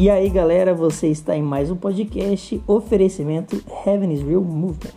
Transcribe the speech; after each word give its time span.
E 0.00 0.08
aí, 0.08 0.30
galera, 0.30 0.72
você 0.72 1.08
está 1.08 1.34
em 1.34 1.42
mais 1.42 1.72
um 1.72 1.76
podcast 1.76 2.62
oferecimento 2.68 3.60
Heaven 3.84 4.12
is 4.12 4.22
Real 4.22 4.40
Movement. 4.40 4.92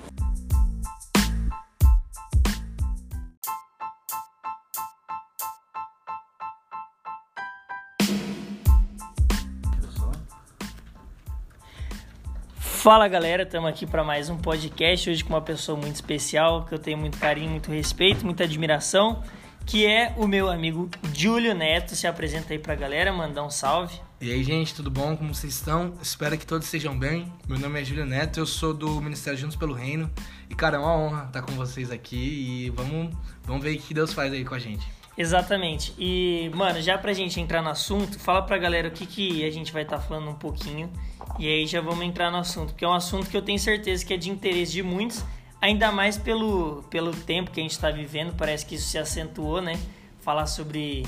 Fala 12.59 13.07
galera, 13.07 13.41
estamos 13.41 13.67
aqui 13.71 13.87
para 13.87 14.03
mais 14.03 14.29
um 14.29 14.37
podcast 14.37 15.09
hoje 15.09 15.23
com 15.23 15.33
uma 15.33 15.41
pessoa 15.41 15.75
muito 15.75 15.95
especial 15.95 16.63
que 16.65 16.75
eu 16.75 16.79
tenho 16.79 16.99
muito 16.99 17.17
carinho, 17.17 17.49
muito 17.49 17.71
respeito, 17.71 18.23
muita 18.23 18.43
admiração, 18.43 19.23
que 19.65 19.83
é 19.83 20.13
o 20.15 20.27
meu 20.27 20.47
amigo 20.47 20.91
Júlio 21.11 21.55
Neto. 21.55 21.95
Se 21.95 22.05
apresenta 22.05 22.53
aí 22.53 22.59
para 22.59 22.73
a 22.73 22.75
galera, 22.75 23.11
mandar 23.11 23.43
um 23.43 23.49
salve. 23.49 23.99
E 24.21 24.31
aí, 24.31 24.43
gente, 24.43 24.75
tudo 24.75 24.91
bom? 24.91 25.17
Como 25.17 25.33
vocês 25.33 25.55
estão? 25.55 25.95
Espero 25.99 26.37
que 26.37 26.45
todos 26.45 26.67
estejam 26.67 26.95
bem. 26.95 27.25
Meu 27.47 27.57
nome 27.57 27.81
é 27.81 27.83
Júlio 27.83 28.05
Neto, 28.05 28.39
eu 28.39 28.45
sou 28.45 28.71
do 28.71 29.01
Ministério 29.01 29.39
Juntos 29.39 29.55
pelo 29.55 29.73
Reino. 29.73 30.11
E, 30.47 30.53
cara, 30.53 30.77
é 30.77 30.79
uma 30.79 30.95
honra 30.95 31.25
estar 31.25 31.41
com 31.41 31.53
vocês 31.53 31.89
aqui 31.89 32.17
e 32.67 32.69
vamos, 32.69 33.15
vamos 33.43 33.63
ver 33.63 33.75
o 33.75 33.79
que 33.79 33.95
Deus 33.95 34.13
faz 34.13 34.31
aí 34.31 34.45
com 34.45 34.53
a 34.53 34.59
gente. 34.59 34.87
Exatamente. 35.17 35.95
E, 35.97 36.51
mano, 36.53 36.79
já 36.83 36.99
pra 36.99 37.13
gente 37.13 37.41
entrar 37.41 37.63
no 37.63 37.69
assunto, 37.69 38.19
fala 38.19 38.43
pra 38.43 38.59
galera 38.59 38.89
o 38.89 38.91
que, 38.91 39.07
que 39.07 39.43
a 39.43 39.49
gente 39.49 39.73
vai 39.73 39.81
estar 39.81 39.97
tá 39.97 40.03
falando 40.03 40.29
um 40.29 40.35
pouquinho. 40.35 40.87
E 41.39 41.47
aí 41.47 41.65
já 41.65 41.81
vamos 41.81 42.05
entrar 42.05 42.29
no 42.29 42.37
assunto, 42.37 42.73
porque 42.73 42.85
é 42.85 42.87
um 42.87 42.93
assunto 42.93 43.27
que 43.27 43.35
eu 43.35 43.41
tenho 43.41 43.57
certeza 43.57 44.05
que 44.05 44.13
é 44.13 44.17
de 44.17 44.29
interesse 44.29 44.71
de 44.71 44.83
muitos, 44.83 45.25
ainda 45.59 45.91
mais 45.91 46.19
pelo, 46.19 46.83
pelo 46.91 47.09
tempo 47.11 47.49
que 47.49 47.59
a 47.59 47.63
gente 47.63 47.71
está 47.71 47.89
vivendo, 47.89 48.35
parece 48.35 48.67
que 48.67 48.75
isso 48.75 48.87
se 48.87 48.99
acentuou, 48.99 49.63
né? 49.63 49.79
Falar 50.19 50.45
sobre 50.45 51.07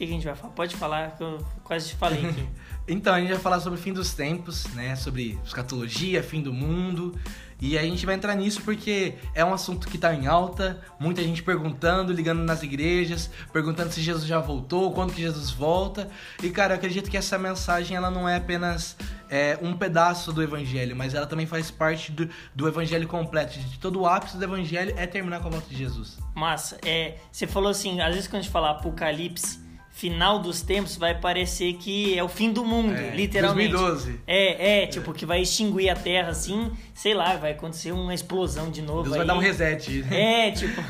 que, 0.00 0.06
que 0.06 0.12
a 0.12 0.14
gente 0.14 0.24
vai 0.24 0.34
falar? 0.34 0.52
Pode 0.54 0.76
falar, 0.76 1.10
que 1.16 1.22
eu 1.22 1.46
quase 1.62 1.88
te 1.88 1.94
falei 1.94 2.24
aqui. 2.24 2.48
então, 2.88 3.12
a 3.12 3.20
gente 3.20 3.28
vai 3.28 3.38
falar 3.38 3.60
sobre 3.60 3.78
o 3.78 3.82
fim 3.82 3.92
dos 3.92 4.14
tempos, 4.14 4.64
né? 4.74 4.96
Sobre 4.96 5.38
escatologia, 5.44 6.22
fim 6.22 6.40
do 6.40 6.52
mundo. 6.52 7.14
E 7.60 7.76
a 7.76 7.82
gente 7.82 8.06
vai 8.06 8.14
entrar 8.14 8.34
nisso 8.34 8.62
porque 8.62 9.16
é 9.34 9.44
um 9.44 9.52
assunto 9.52 9.86
que 9.86 9.96
está 9.96 10.14
em 10.14 10.26
alta, 10.26 10.80
muita 10.98 11.22
gente 11.22 11.42
perguntando, 11.42 12.10
ligando 12.10 12.40
nas 12.42 12.62
igrejas, 12.62 13.30
perguntando 13.52 13.92
se 13.92 14.00
Jesus 14.00 14.24
já 14.24 14.38
voltou, 14.38 14.90
quando 14.92 15.12
que 15.12 15.20
Jesus 15.20 15.50
volta. 15.50 16.08
E 16.42 16.48
cara, 16.48 16.72
eu 16.72 16.78
acredito 16.78 17.10
que 17.10 17.18
essa 17.18 17.36
mensagem 17.36 17.94
ela 17.94 18.10
não 18.10 18.26
é 18.26 18.36
apenas 18.36 18.96
é, 19.28 19.58
um 19.60 19.76
pedaço 19.76 20.32
do 20.32 20.42
evangelho, 20.42 20.96
mas 20.96 21.12
ela 21.12 21.26
também 21.26 21.44
faz 21.44 21.70
parte 21.70 22.10
do, 22.10 22.30
do 22.54 22.66
evangelho 22.66 23.06
completo. 23.06 23.58
De 23.58 23.78
todo 23.78 24.00
o 24.00 24.06
ápice 24.06 24.38
do 24.38 24.44
evangelho 24.44 24.94
é 24.96 25.06
terminar 25.06 25.40
com 25.40 25.48
a 25.48 25.50
volta 25.50 25.68
de 25.68 25.76
Jesus. 25.76 26.16
Massa, 26.34 26.78
é, 26.82 27.18
você 27.30 27.46
falou 27.46 27.68
assim, 27.68 28.00
às 28.00 28.14
vezes 28.14 28.26
quando 28.26 28.40
a 28.40 28.42
gente 28.44 28.50
fala 28.52 28.70
apocalipse, 28.70 29.68
final 30.00 30.38
dos 30.38 30.62
tempos 30.62 30.96
vai 30.96 31.14
parecer 31.14 31.74
que 31.74 32.18
é 32.18 32.24
o 32.24 32.28
fim 32.28 32.50
do 32.50 32.64
mundo, 32.64 32.94
é, 32.94 33.14
literalmente. 33.14 33.72
2012. 33.72 34.20
É, 34.26 34.84
é, 34.84 34.86
tipo, 34.86 35.12
que 35.12 35.26
vai 35.26 35.42
extinguir 35.42 35.90
a 35.90 35.94
Terra 35.94 36.30
assim, 36.30 36.72
sei 36.94 37.12
lá, 37.12 37.36
vai 37.36 37.52
acontecer 37.52 37.92
uma 37.92 38.14
explosão 38.14 38.70
de 38.70 38.80
novo. 38.80 39.02
Deus 39.02 39.12
aí. 39.12 39.18
vai 39.18 39.26
dar 39.26 39.34
um 39.34 39.40
reset. 39.40 40.02
É, 40.10 40.52
tipo, 40.52 40.80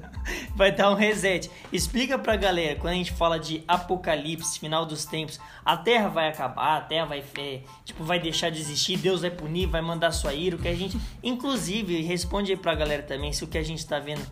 vai 0.56 0.72
dar 0.72 0.90
um 0.90 0.94
reset. 0.94 1.50
Explica 1.70 2.18
pra 2.18 2.36
galera, 2.36 2.76
quando 2.76 2.94
a 2.94 2.96
gente 2.96 3.12
fala 3.12 3.38
de 3.38 3.62
apocalipse, 3.68 4.58
final 4.58 4.86
dos 4.86 5.04
tempos, 5.04 5.38
a 5.62 5.76
Terra 5.76 6.08
vai 6.08 6.30
acabar, 6.30 6.78
a 6.78 6.80
Terra 6.80 7.04
vai, 7.04 7.22
é, 7.36 7.60
tipo, 7.84 8.02
vai 8.02 8.18
deixar 8.18 8.48
de 8.48 8.60
existir, 8.60 8.96
Deus 8.96 9.20
vai 9.20 9.30
punir, 9.30 9.66
vai 9.66 9.82
mandar 9.82 10.10
sua 10.10 10.32
ira, 10.32 10.56
o 10.56 10.58
que 10.58 10.68
a 10.68 10.74
gente, 10.74 10.98
inclusive, 11.22 12.00
responde 12.00 12.52
aí 12.52 12.56
pra 12.56 12.74
galera 12.74 13.02
também 13.02 13.30
se 13.30 13.44
o 13.44 13.46
que 13.46 13.58
a 13.58 13.62
gente 13.62 13.86
tá 13.86 13.98
vendo 13.98 14.22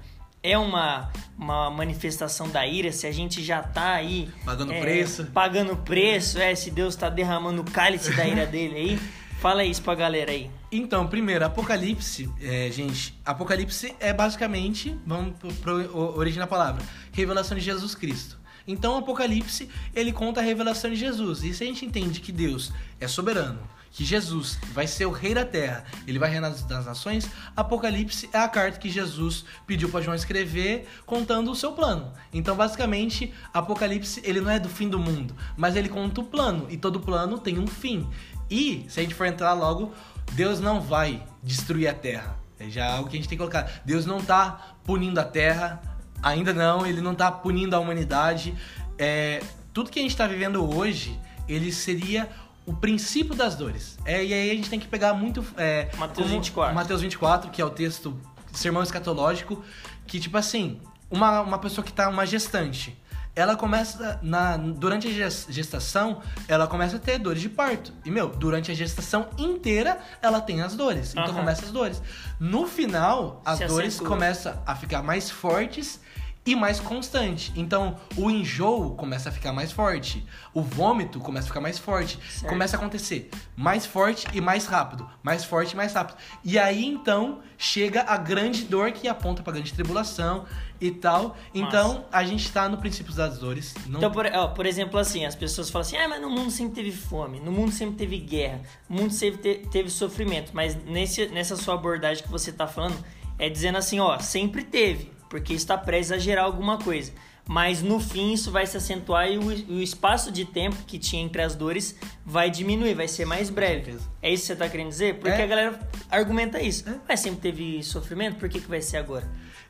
é 0.43 0.59
uma, 0.59 1.11
uma 1.39 1.71
manifestação 1.71 2.49
da 2.49 2.67
ira, 2.67 2.91
se 2.91 3.07
a 3.07 3.13
gente 3.13 3.43
já 3.43 3.63
tá 3.63 3.93
aí 3.93 4.29
pagando 4.45 4.73
é, 4.73 4.81
preço, 4.81 5.25
pagando 5.27 5.77
preço, 5.77 6.39
é, 6.39 6.55
se 6.55 6.71
Deus 6.71 6.97
tá 6.97 7.09
derramando 7.09 7.63
o 7.63 7.65
cálice 7.65 8.15
da 8.15 8.27
ira 8.27 8.47
dele 8.47 8.75
aí. 8.77 9.01
Fala 9.41 9.65
isso 9.65 9.83
pra 9.83 9.97
galera 9.97 10.31
aí. 10.31 10.49
Então, 10.71 11.07
primeiro, 11.09 11.45
Apocalipse, 11.45 12.31
é, 12.41 12.71
gente, 12.71 13.13
Apocalipse 13.25 13.93
é 13.99 14.13
basicamente, 14.13 14.97
vamos 15.05 15.35
pro 15.61 16.17
origem 16.17 16.39
da 16.39 16.47
palavra, 16.47 16.81
revelação 17.13 17.59
de 17.59 17.65
Jesus 17.65 17.95
Cristo. 17.97 18.39
Então, 18.67 18.97
Apocalipse, 18.97 19.69
ele 19.93 20.13
conta 20.13 20.41
a 20.41 20.45
revelação 20.45 20.91
de 20.91 20.97
Jesus. 20.97 21.43
E 21.43 21.53
se 21.53 21.65
a 21.65 21.67
gente 21.67 21.85
entende 21.85 22.21
que 22.21 22.31
Deus 22.31 22.73
é 23.01 23.09
soberano, 23.09 23.59
que 23.93 24.05
Jesus 24.05 24.59
vai 24.73 24.87
ser 24.87 25.05
o 25.05 25.11
rei 25.11 25.35
da 25.35 25.45
terra, 25.45 25.85
ele 26.07 26.19
vai 26.19 26.31
reinar 26.31 26.51
das 26.51 26.87
nações, 26.87 27.29
Apocalipse 27.55 28.29
é 28.33 28.39
a 28.39 28.49
carta 28.49 28.79
que 28.79 28.91
Jesus 28.91 29.45
pediu 29.67 29.89
para 29.91 30.01
João 30.01 30.15
escrever 30.15 30.89
contando 31.05 31.51
o 31.51 31.55
seu 31.55 31.73
plano. 31.73 32.11
Então, 32.33 32.57
basicamente, 32.57 33.33
Apocalipse 33.53 34.23
ele 34.25 34.41
não 34.41 34.51
é 34.51 34.59
do 34.59 34.69
fim 34.69 34.89
do 34.89 34.99
mundo, 34.99 35.37
mas 35.57 35.77
ele 35.77 35.91
conta 35.91 36.23
o 36.23 36.25
plano 36.25 36.67
e 36.71 36.77
todo 36.77 36.99
plano 36.99 37.39
tem 37.39 37.59
um 37.59 37.67
fim. 37.67 38.09
E 38.51 38.87
se 38.89 38.99
a 38.99 39.03
gente 39.03 39.15
for 39.15 39.27
entrar 39.27 39.53
logo, 39.53 39.93
Deus 40.33 40.59
não 40.59 40.81
vai 40.81 41.23
destruir 41.43 41.89
a 41.89 41.95
terra. 41.95 42.37
É 42.59 42.71
já 42.71 42.95
algo 42.95 43.11
que 43.11 43.17
a 43.17 43.19
gente 43.19 43.29
tem 43.29 43.37
que 43.37 43.43
colocar. 43.45 43.83
Deus 43.85 44.07
não 44.07 44.19
está 44.19 44.77
punindo 44.85 45.21
a 45.21 45.25
terra, 45.25 45.83
ainda 46.23 46.55
não, 46.55 46.87
ele 46.87 47.01
não 47.01 47.13
está 47.13 47.31
punindo 47.31 47.77
a 47.77 47.79
humanidade. 47.79 48.55
É, 48.99 49.43
tudo 49.73 49.91
que 49.91 49.99
a 49.99 50.03
gente 50.03 50.13
está 50.13 50.27
vivendo 50.27 50.65
hoje, 50.77 51.19
ele 51.49 51.73
seria 51.73 52.29
o 52.65 52.73
princípio 52.73 53.35
das 53.35 53.55
dores. 53.55 53.99
É, 54.05 54.25
e 54.25 54.33
aí 54.33 54.51
a 54.51 54.55
gente 54.55 54.71
tem 54.71 54.79
que 54.79 54.89
pegar 54.89 55.15
muito. 55.15 55.45
É, 55.57 55.89
Mateus 55.97 56.31
24. 56.31 56.75
Mateus 56.75 57.01
24, 57.01 57.51
que 57.51 57.61
é 57.61 57.65
o 57.65 57.71
texto 57.71 58.19
sermão 58.53 58.83
escatológico, 58.83 59.65
que 60.07 60.21
tipo 60.21 60.37
assim, 60.37 60.81
uma, 61.11 61.41
uma 61.41 61.59
pessoa 61.59 61.85
que 61.85 61.93
tá 61.93 62.09
uma 62.09 62.27
gestante, 62.27 62.99
ela 63.35 63.57
começa 63.57 64.19
na 64.23 64.57
durante 64.57 65.09
a 65.09 65.31
gestação, 65.49 66.21
ela 66.47 66.67
começa 66.67 66.97
a 66.97 66.99
ter 66.99 67.19
dores 67.19 67.41
de 67.41 67.49
parto. 67.49 67.93
E 68.05 68.11
meu, 68.11 68.29
durante 68.29 68.71
a 68.71 68.75
gestação 68.75 69.29
inteira 69.39 69.99
ela 70.21 70.41
tem 70.41 70.61
as 70.61 70.77
dores. 70.77 71.13
Então 71.13 71.29
uhum. 71.29 71.35
começa 71.35 71.65
as 71.65 71.73
dores. 71.73 72.03
No 72.39 72.67
final, 72.67 73.41
as 73.45 73.59
Se 73.59 73.67
dores 73.67 73.99
começam 73.99 74.55
a 74.67 74.75
ficar 74.77 75.03
mais 75.03 75.31
fortes 75.31 75.99
e 76.45 76.57
mais 76.57 76.81
constante. 76.81 77.53
Então, 77.55 77.97
o 78.17 78.31
enjoo 78.31 78.95
começa 78.97 79.29
a 79.29 79.33
ficar 79.33 79.53
mais 79.53 79.71
forte, 79.71 80.27
o 80.53 80.61
vômito 80.61 81.21
começa 81.21 81.47
a 81.47 81.49
ficar 81.49 81.61
mais 81.61 81.79
forte, 81.79 82.19
certo. 82.29 82.51
começa 82.51 82.77
a 82.77 82.79
acontecer 82.81 83.31
mais 83.57 83.87
forte 83.87 84.27
e 84.33 84.41
mais 84.41 84.67
rápido, 84.67 85.09
mais 85.23 85.45
forte 85.45 85.73
e 85.73 85.77
mais 85.77 85.93
rápido. 85.93 86.17
E 86.45 86.59
aí 86.59 86.85
então 86.85 87.41
chega 87.57 88.03
a 88.03 88.17
grande 88.17 88.65
dor 88.65 88.91
que 88.91 89.07
aponta 89.07 89.43
para 89.43 89.53
grande 89.53 89.73
tribulação 89.73 90.45
e 90.81 90.91
tal. 90.91 91.37
Então, 91.55 91.95
Nossa. 91.95 92.07
a 92.11 92.25
gente 92.25 92.51
tá 92.51 92.69
no 92.69 92.77
princípio 92.77 93.15
das 93.15 93.39
dores. 93.39 93.75
Não... 93.87 93.99
Então, 93.99 94.11
por, 94.11 94.27
ó, 94.27 94.49
por 94.49 94.67
exemplo, 94.67 94.99
assim, 94.99 95.25
as 95.25 95.37
pessoas 95.37 95.71
falam 95.71 95.87
assim: 95.87 95.97
"Ah, 95.97 96.09
mas 96.09 96.21
no 96.21 96.29
mundo 96.29 96.51
sempre 96.51 96.75
teve 96.75 96.91
fome, 96.91 97.39
no 97.39 97.53
mundo 97.53 97.71
sempre 97.71 97.95
teve 97.95 98.19
guerra, 98.19 98.63
no 98.89 98.97
mundo 98.97 99.13
sempre 99.13 99.41
te, 99.41 99.69
teve 99.69 99.89
sofrimento". 99.91 100.51
Mas 100.53 100.75
nesse, 100.85 101.27
nessa 101.27 101.57
sua 101.57 101.75
abordagem 101.75 102.25
que 102.25 102.31
você 102.31 102.51
tá 102.51 102.67
falando, 102.67 102.97
é 103.39 103.49
dizendo 103.49 103.79
assim, 103.79 104.01
ó, 104.01 104.19
sempre 104.19 104.65
teve 104.65 105.13
porque 105.33 105.55
está 105.55 105.79
prestes 105.79 106.13
a 106.13 106.19
gerar 106.19 106.43
alguma 106.43 106.77
coisa. 106.77 107.11
Mas 107.49 107.81
no 107.81 107.99
fim 107.99 108.35
isso 108.35 108.51
vai 108.51 108.67
se 108.67 108.77
acentuar 108.77 109.31
e 109.31 109.39
o, 109.39 109.47
o 109.47 109.81
espaço 109.81 110.31
de 110.31 110.45
tempo 110.45 110.77
que 110.87 110.99
tinha 110.99 111.23
entre 111.23 111.41
as 111.41 111.55
dores 111.55 111.97
vai 112.23 112.51
diminuir, 112.51 112.93
vai 112.93 113.09
ser 113.09 113.25
mais 113.25 113.49
breve. 113.49 113.97
É 114.21 114.31
isso 114.31 114.43
que 114.43 114.47
você 114.49 114.53
está 114.53 114.69
querendo 114.69 114.91
dizer? 114.91 115.15
Porque 115.15 115.41
é. 115.41 115.43
a 115.43 115.47
galera 115.47 115.81
argumenta 116.11 116.61
isso. 116.61 116.87
É. 116.87 117.01
Mas 117.09 117.21
sempre 117.21 117.41
teve 117.41 117.83
sofrimento, 117.83 118.37
por 118.37 118.47
que, 118.51 118.61
que 118.61 118.69
vai 118.69 118.83
ser 118.83 118.99
agora? 118.99 119.27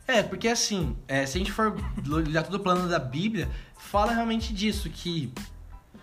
É, 0.08 0.20
porque 0.20 0.48
assim, 0.48 0.96
é, 1.06 1.24
se 1.26 1.38
a 1.38 1.38
gente 1.38 1.52
for 1.52 1.76
olhar 2.10 2.42
todo 2.42 2.56
o 2.56 2.60
plano 2.60 2.88
da 2.88 2.98
Bíblia, 2.98 3.48
fala 3.78 4.12
realmente 4.12 4.52
disso, 4.52 4.90
que 4.90 5.32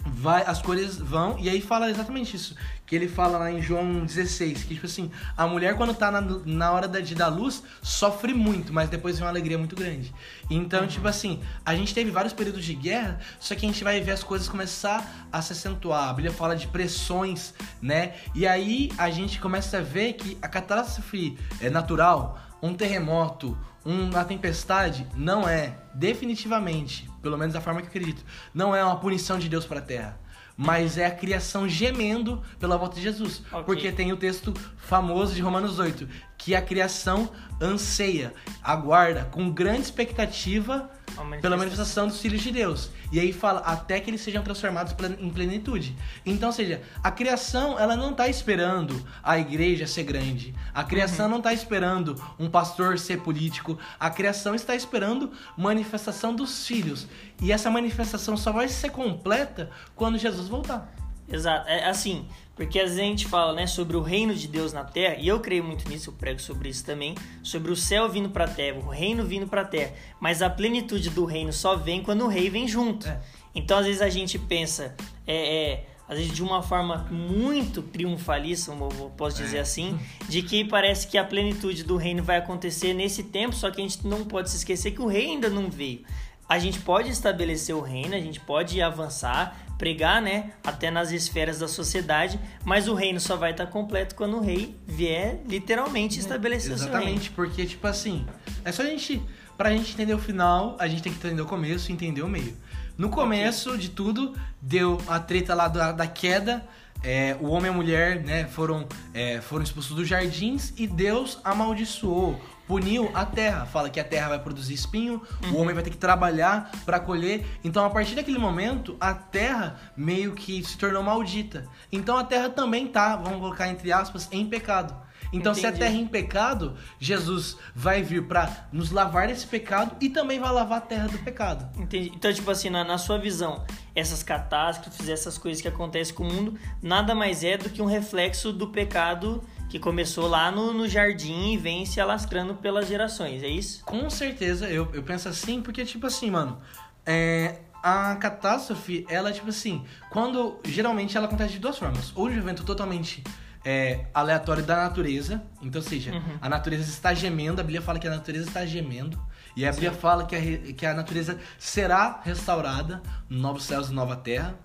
vai, 0.05 0.43
as 0.43 0.61
cores 0.61 0.97
vão, 0.97 1.37
e 1.39 1.49
aí 1.49 1.61
fala 1.61 1.89
exatamente 1.89 2.35
isso. 2.35 2.55
Que 2.85 2.95
ele 2.95 3.07
fala 3.07 3.37
lá 3.37 3.51
em 3.51 3.61
João 3.61 4.05
16, 4.05 4.63
que 4.63 4.73
tipo 4.75 4.85
assim, 4.85 5.11
a 5.37 5.45
mulher 5.45 5.75
quando 5.75 5.93
tá 5.93 6.09
na, 6.09 6.21
na 6.21 6.71
hora 6.71 6.87
de 6.87 7.13
dar 7.13 7.27
luz, 7.27 7.63
sofre 7.81 8.33
muito, 8.33 8.73
mas 8.73 8.89
depois 8.89 9.17
vem 9.17 9.25
uma 9.25 9.31
alegria 9.31 9.57
muito 9.57 9.75
grande. 9.75 10.13
Então, 10.49 10.81
uhum. 10.81 10.87
tipo 10.87 11.07
assim, 11.07 11.39
a 11.65 11.75
gente 11.75 11.93
teve 11.93 12.09
vários 12.09 12.33
períodos 12.33 12.65
de 12.65 12.73
guerra, 12.73 13.19
só 13.39 13.53
que 13.55 13.65
a 13.65 13.69
gente 13.69 13.83
vai 13.83 14.01
ver 14.01 14.11
as 14.11 14.23
coisas 14.23 14.49
começar 14.49 15.27
a 15.31 15.41
se 15.41 15.53
acentuar. 15.53 16.09
A 16.09 16.13
Bíblia 16.13 16.33
fala 16.33 16.55
de 16.55 16.67
pressões, 16.67 17.53
né? 17.81 18.13
E 18.33 18.47
aí 18.47 18.91
a 18.97 19.09
gente 19.09 19.39
começa 19.39 19.77
a 19.77 19.81
ver 19.81 20.13
que 20.13 20.37
a 20.41 20.47
catástrofe 20.47 21.37
é 21.61 21.69
natural, 21.69 22.39
um 22.61 22.73
terremoto, 22.73 23.57
uma 23.89 24.23
tempestade 24.23 25.07
não 25.15 25.49
é, 25.49 25.77
definitivamente, 25.95 27.09
pelo 27.21 27.37
menos 27.37 27.53
da 27.53 27.61
forma 27.61 27.81
que 27.81 27.87
eu 27.87 27.89
acredito, 27.89 28.23
não 28.53 28.75
é 28.75 28.83
uma 28.83 28.99
punição 28.99 29.39
de 29.39 29.49
Deus 29.49 29.65
para 29.65 29.79
a 29.79 29.81
terra, 29.81 30.19
mas 30.55 30.97
é 30.97 31.05
a 31.05 31.11
criação 31.11 31.67
gemendo 31.67 32.43
pela 32.59 32.77
volta 32.77 32.95
de 32.97 33.01
Jesus. 33.01 33.41
Okay. 33.51 33.63
Porque 33.63 33.91
tem 33.91 34.11
o 34.11 34.17
texto 34.17 34.53
famoso 34.77 35.33
de 35.33 35.41
Romanos 35.41 35.79
8, 35.79 36.07
que 36.37 36.53
a 36.53 36.61
criação 36.61 37.31
anseia, 37.59 38.33
aguarda 38.61 39.25
com 39.25 39.49
grande 39.49 39.81
expectativa 39.81 40.89
manifestação. 41.15 41.41
pela 41.41 41.57
manifestação 41.57 42.07
dos 42.07 42.21
filhos 42.21 42.41
de 42.41 42.51
Deus. 42.51 42.89
E 43.11 43.19
aí 43.19 43.33
fala 43.33 43.59
até 43.61 43.99
que 43.99 44.09
eles 44.09 44.21
sejam 44.21 44.43
transformados 44.43 44.95
em 45.19 45.29
plenitude. 45.29 45.95
Então, 46.25 46.51
seja, 46.51 46.81
a 47.03 47.11
criação 47.11 47.79
ela 47.79 47.95
não 47.95 48.11
está 48.11 48.27
esperando 48.27 49.05
a 49.23 49.37
igreja 49.37 49.87
ser 49.87 50.03
grande. 50.03 50.53
A 50.73 50.83
criação 50.83 51.25
uhum. 51.25 51.31
não 51.31 51.37
está 51.39 51.53
esperando 51.53 52.15
um 52.37 52.49
pastor 52.49 52.97
ser 52.99 53.21
político. 53.21 53.77
A 53.99 54.09
criação 54.09 54.55
está 54.55 54.75
esperando 54.75 55.31
manifestação 55.57 56.35
dos 56.35 56.65
filhos. 56.65 57.07
E 57.41 57.51
essa 57.51 57.69
manifestação 57.69 58.35
só 58.37 58.51
vai 58.51 58.67
ser 58.67 58.91
completa 58.91 59.69
quando 59.95 60.17
Jesus 60.17 60.47
voltar. 60.47 60.93
Exato. 61.31 61.67
É 61.67 61.87
assim, 61.87 62.27
porque 62.59 62.77
às 62.77 62.89
vezes 62.89 62.99
a 62.99 63.03
gente 63.05 63.25
fala, 63.25 63.53
né, 63.53 63.65
sobre 63.65 63.95
o 63.95 64.01
reino 64.01 64.35
de 64.35 64.45
Deus 64.45 64.73
na 64.73 64.83
terra, 64.83 65.15
e 65.17 65.29
eu 65.29 65.39
creio 65.39 65.63
muito 65.63 65.87
nisso, 65.87 66.09
eu 66.09 66.13
prego 66.13 66.41
sobre 66.41 66.67
isso 66.67 66.83
também, 66.83 67.15
sobre 67.41 67.71
o 67.71 67.75
céu 67.75 68.09
vindo 68.09 68.29
para 68.29 68.43
a 68.43 68.47
terra, 68.49 68.77
o 68.79 68.89
reino 68.89 69.23
vindo 69.23 69.47
para 69.47 69.61
a 69.61 69.65
terra. 69.65 69.93
Mas 70.19 70.41
a 70.41 70.49
plenitude 70.49 71.09
do 71.09 71.23
reino 71.23 71.53
só 71.53 71.77
vem 71.77 72.03
quando 72.03 72.25
o 72.25 72.27
rei 72.27 72.49
vem 72.49 72.67
junto. 72.67 73.07
É. 73.07 73.17
Então 73.55 73.77
às 73.77 73.85
vezes 73.85 74.01
a 74.01 74.09
gente 74.09 74.37
pensa, 74.37 74.93
é, 75.25 75.71
é, 75.71 75.85
às 76.05 76.17
vezes 76.17 76.33
de 76.33 76.43
uma 76.43 76.61
forma 76.61 77.07
muito 77.09 77.81
triunfalista, 77.81 78.73
eu 78.73 79.09
posso 79.15 79.37
dizer 79.37 79.59
É. 79.59 79.61
assim, 79.61 79.97
de 80.27 80.41
que 80.41 80.65
parece 80.65 81.07
que 81.07 81.17
a 81.17 81.23
plenitude 81.23 81.85
do 81.85 81.95
reino 81.95 82.21
vai 82.21 82.35
acontecer 82.39 82.93
nesse 82.93 83.23
tempo, 83.23 83.55
só 83.55 83.71
que 83.71 83.79
a 83.79 83.87
gente 83.87 84.05
não 84.05 84.25
pode 84.25 84.49
se 84.49 84.57
esquecer 84.57 84.91
que 84.91 85.01
o 85.01 85.07
rei 85.07 85.27
ainda 85.27 85.49
não 85.49 85.69
veio. 85.69 86.01
A 86.49 86.57
gente 86.57 86.79
pode 86.79 87.11
estabelecer 87.11 87.75
o 87.75 87.79
reino, 87.79 88.15
a 88.15 88.19
gente 88.19 88.39
pode 88.39 88.81
avançar, 88.81 89.55
pregar, 89.77 90.19
né, 90.19 90.51
até 90.63 90.89
nas 90.89 91.11
esferas 91.11 91.59
da 91.59 91.67
sociedade, 91.67 92.39
mas 92.65 92.87
o 92.87 92.95
reino 92.95 93.19
só 93.19 93.35
vai 93.35 93.51
estar 93.51 93.67
completo 93.67 94.15
quando 94.15 94.37
o 94.37 94.41
rei 94.41 94.75
vier 94.87 95.41
literalmente 95.47 96.19
estabelecer 96.19 96.73
o 96.73 96.77
seu 96.77 96.87
reino. 96.87 97.01
Exatamente, 97.01 97.29
porque, 97.29 97.67
tipo 97.67 97.85
assim, 97.85 98.25
é 98.65 98.71
só 98.71 98.81
a 98.81 98.85
gente. 98.87 99.21
Pra 99.55 99.69
gente 99.71 99.93
entender 99.93 100.13
o 100.13 100.19
final, 100.19 100.77
a 100.79 100.87
gente 100.87 101.03
tem 101.03 101.11
que 101.11 101.19
entender 101.19 101.41
o 101.41 101.45
começo 101.45 101.91
e 101.91 101.93
entender 101.93 102.21
o 102.21 102.29
meio. 102.29 102.57
No 102.97 103.09
começo 103.09 103.77
de 103.77 103.89
tudo, 103.89 104.33
deu 104.61 105.01
a 105.07 105.19
treta 105.19 105.53
lá 105.53 105.67
da, 105.67 105.91
da 105.91 106.07
queda. 106.07 106.65
É, 107.03 107.37
o 107.39 107.47
homem 107.49 107.71
e 107.71 107.73
a 107.73 107.75
mulher, 107.75 108.23
né, 108.23 108.45
foram, 108.45 108.87
é, 109.13 109.39
foram 109.41 109.63
expulsos 109.63 109.95
dos 109.95 110.07
jardins 110.07 110.73
e 110.77 110.85
Deus 110.85 111.39
amaldiçoou, 111.43 112.39
puniu 112.67 113.09
a 113.13 113.25
terra. 113.25 113.65
Fala 113.65 113.89
que 113.89 113.99
a 113.99 114.03
terra 114.03 114.29
vai 114.29 114.39
produzir 114.39 114.73
espinho, 114.73 115.21
o 115.51 115.57
homem 115.57 115.73
vai 115.73 115.83
ter 115.83 115.89
que 115.89 115.97
trabalhar 115.97 116.71
pra 116.85 116.99
colher. 116.99 117.45
Então, 117.63 117.85
a 117.85 117.89
partir 117.89 118.15
daquele 118.15 118.37
momento, 118.37 118.97
a 118.99 119.13
terra 119.13 119.79
meio 119.95 120.33
que 120.33 120.63
se 120.63 120.77
tornou 120.77 121.01
maldita. 121.01 121.65
Então, 121.91 122.17
a 122.17 122.23
terra 122.23 122.49
também 122.49 122.87
tá, 122.87 123.15
vamos 123.15 123.39
colocar 123.39 123.69
entre 123.69 123.91
aspas, 123.91 124.27
em 124.31 124.45
pecado. 124.45 124.95
Então, 125.31 125.53
se 125.53 125.65
a 125.65 125.69
Entendi. 125.69 125.85
terra 125.85 125.95
em 125.95 126.07
pecado, 126.07 126.75
Jesus 126.99 127.57
vai 127.75 128.01
vir 128.01 128.27
pra 128.27 128.67
nos 128.71 128.91
lavar 128.91 129.27
desse 129.27 129.45
pecado 129.45 129.95
e 130.01 130.09
também 130.09 130.39
vai 130.39 130.51
lavar 130.51 130.79
a 130.79 130.81
terra 130.81 131.07
do 131.07 131.19
pecado. 131.19 131.69
Entendi. 131.79 132.11
Então, 132.15 132.33
tipo 132.33 132.49
assim, 132.49 132.69
na, 132.69 132.83
na 132.83 132.97
sua 132.97 133.19
visão, 133.19 133.63
essas 133.95 134.23
catástrofes, 134.23 135.09
essas 135.09 135.37
coisas 135.37 135.61
que 135.61 135.67
acontecem 135.67 136.13
com 136.13 136.23
o 136.23 136.31
mundo, 136.31 136.59
nada 136.81 137.13
mais 137.13 137.43
é 137.43 137.57
do 137.57 137.69
que 137.69 137.81
um 137.81 137.85
reflexo 137.85 138.51
do 138.51 138.67
pecado 138.67 139.43
que 139.69 139.77
começou 139.77 140.27
lá 140.27 140.51
no, 140.51 140.73
no 140.73 140.87
jardim 140.87 141.53
e 141.53 141.57
vem 141.57 141.85
se 141.85 142.01
alastrando 142.01 142.55
pelas 142.55 142.87
gerações, 142.87 143.43
é 143.43 143.47
isso? 143.47 143.83
Com 143.85 144.09
certeza, 144.09 144.67
eu, 144.67 144.89
eu 144.93 145.03
penso 145.03 145.29
assim, 145.29 145.61
porque, 145.61 145.85
tipo 145.85 146.07
assim, 146.07 146.31
mano, 146.31 146.59
é, 147.05 147.59
a 147.83 148.15
catástrofe, 148.15 149.05
ela, 149.09 149.31
tipo 149.31 149.49
assim, 149.49 149.85
quando. 150.09 150.59
Geralmente 150.65 151.15
ela 151.15 151.27
acontece 151.27 151.53
de 151.53 151.59
duas 151.59 151.77
formas. 151.77 152.11
Ou 152.15 152.29
de 152.29 152.35
um 152.35 152.39
evento 152.39 152.63
totalmente 152.63 153.23
é, 153.63 154.05
aleatório 154.13 154.63
da 154.63 154.75
natureza, 154.77 155.41
então, 155.61 155.81
ou 155.81 155.87
seja, 155.87 156.11
a 156.41 156.49
natureza 156.49 156.89
está 156.89 157.13
gemendo, 157.13 157.61
a 157.61 157.63
Bíblia 157.63 157.81
fala 157.81 157.99
que 157.99 158.07
a 158.07 158.11
natureza 158.11 158.47
está 158.47 158.65
gemendo. 158.65 159.19
E 159.55 159.65
a 159.65 159.71
Bíblia 159.71 159.91
fala 159.91 160.25
que 160.25 160.35
a, 160.35 160.73
que 160.73 160.85
a 160.85 160.93
natureza 160.93 161.39
será 161.57 162.21
restaurada, 162.23 163.01
novos 163.29 163.63
céus 163.63 163.89
e 163.89 163.93
nova 163.93 164.15
terra. 164.15 164.55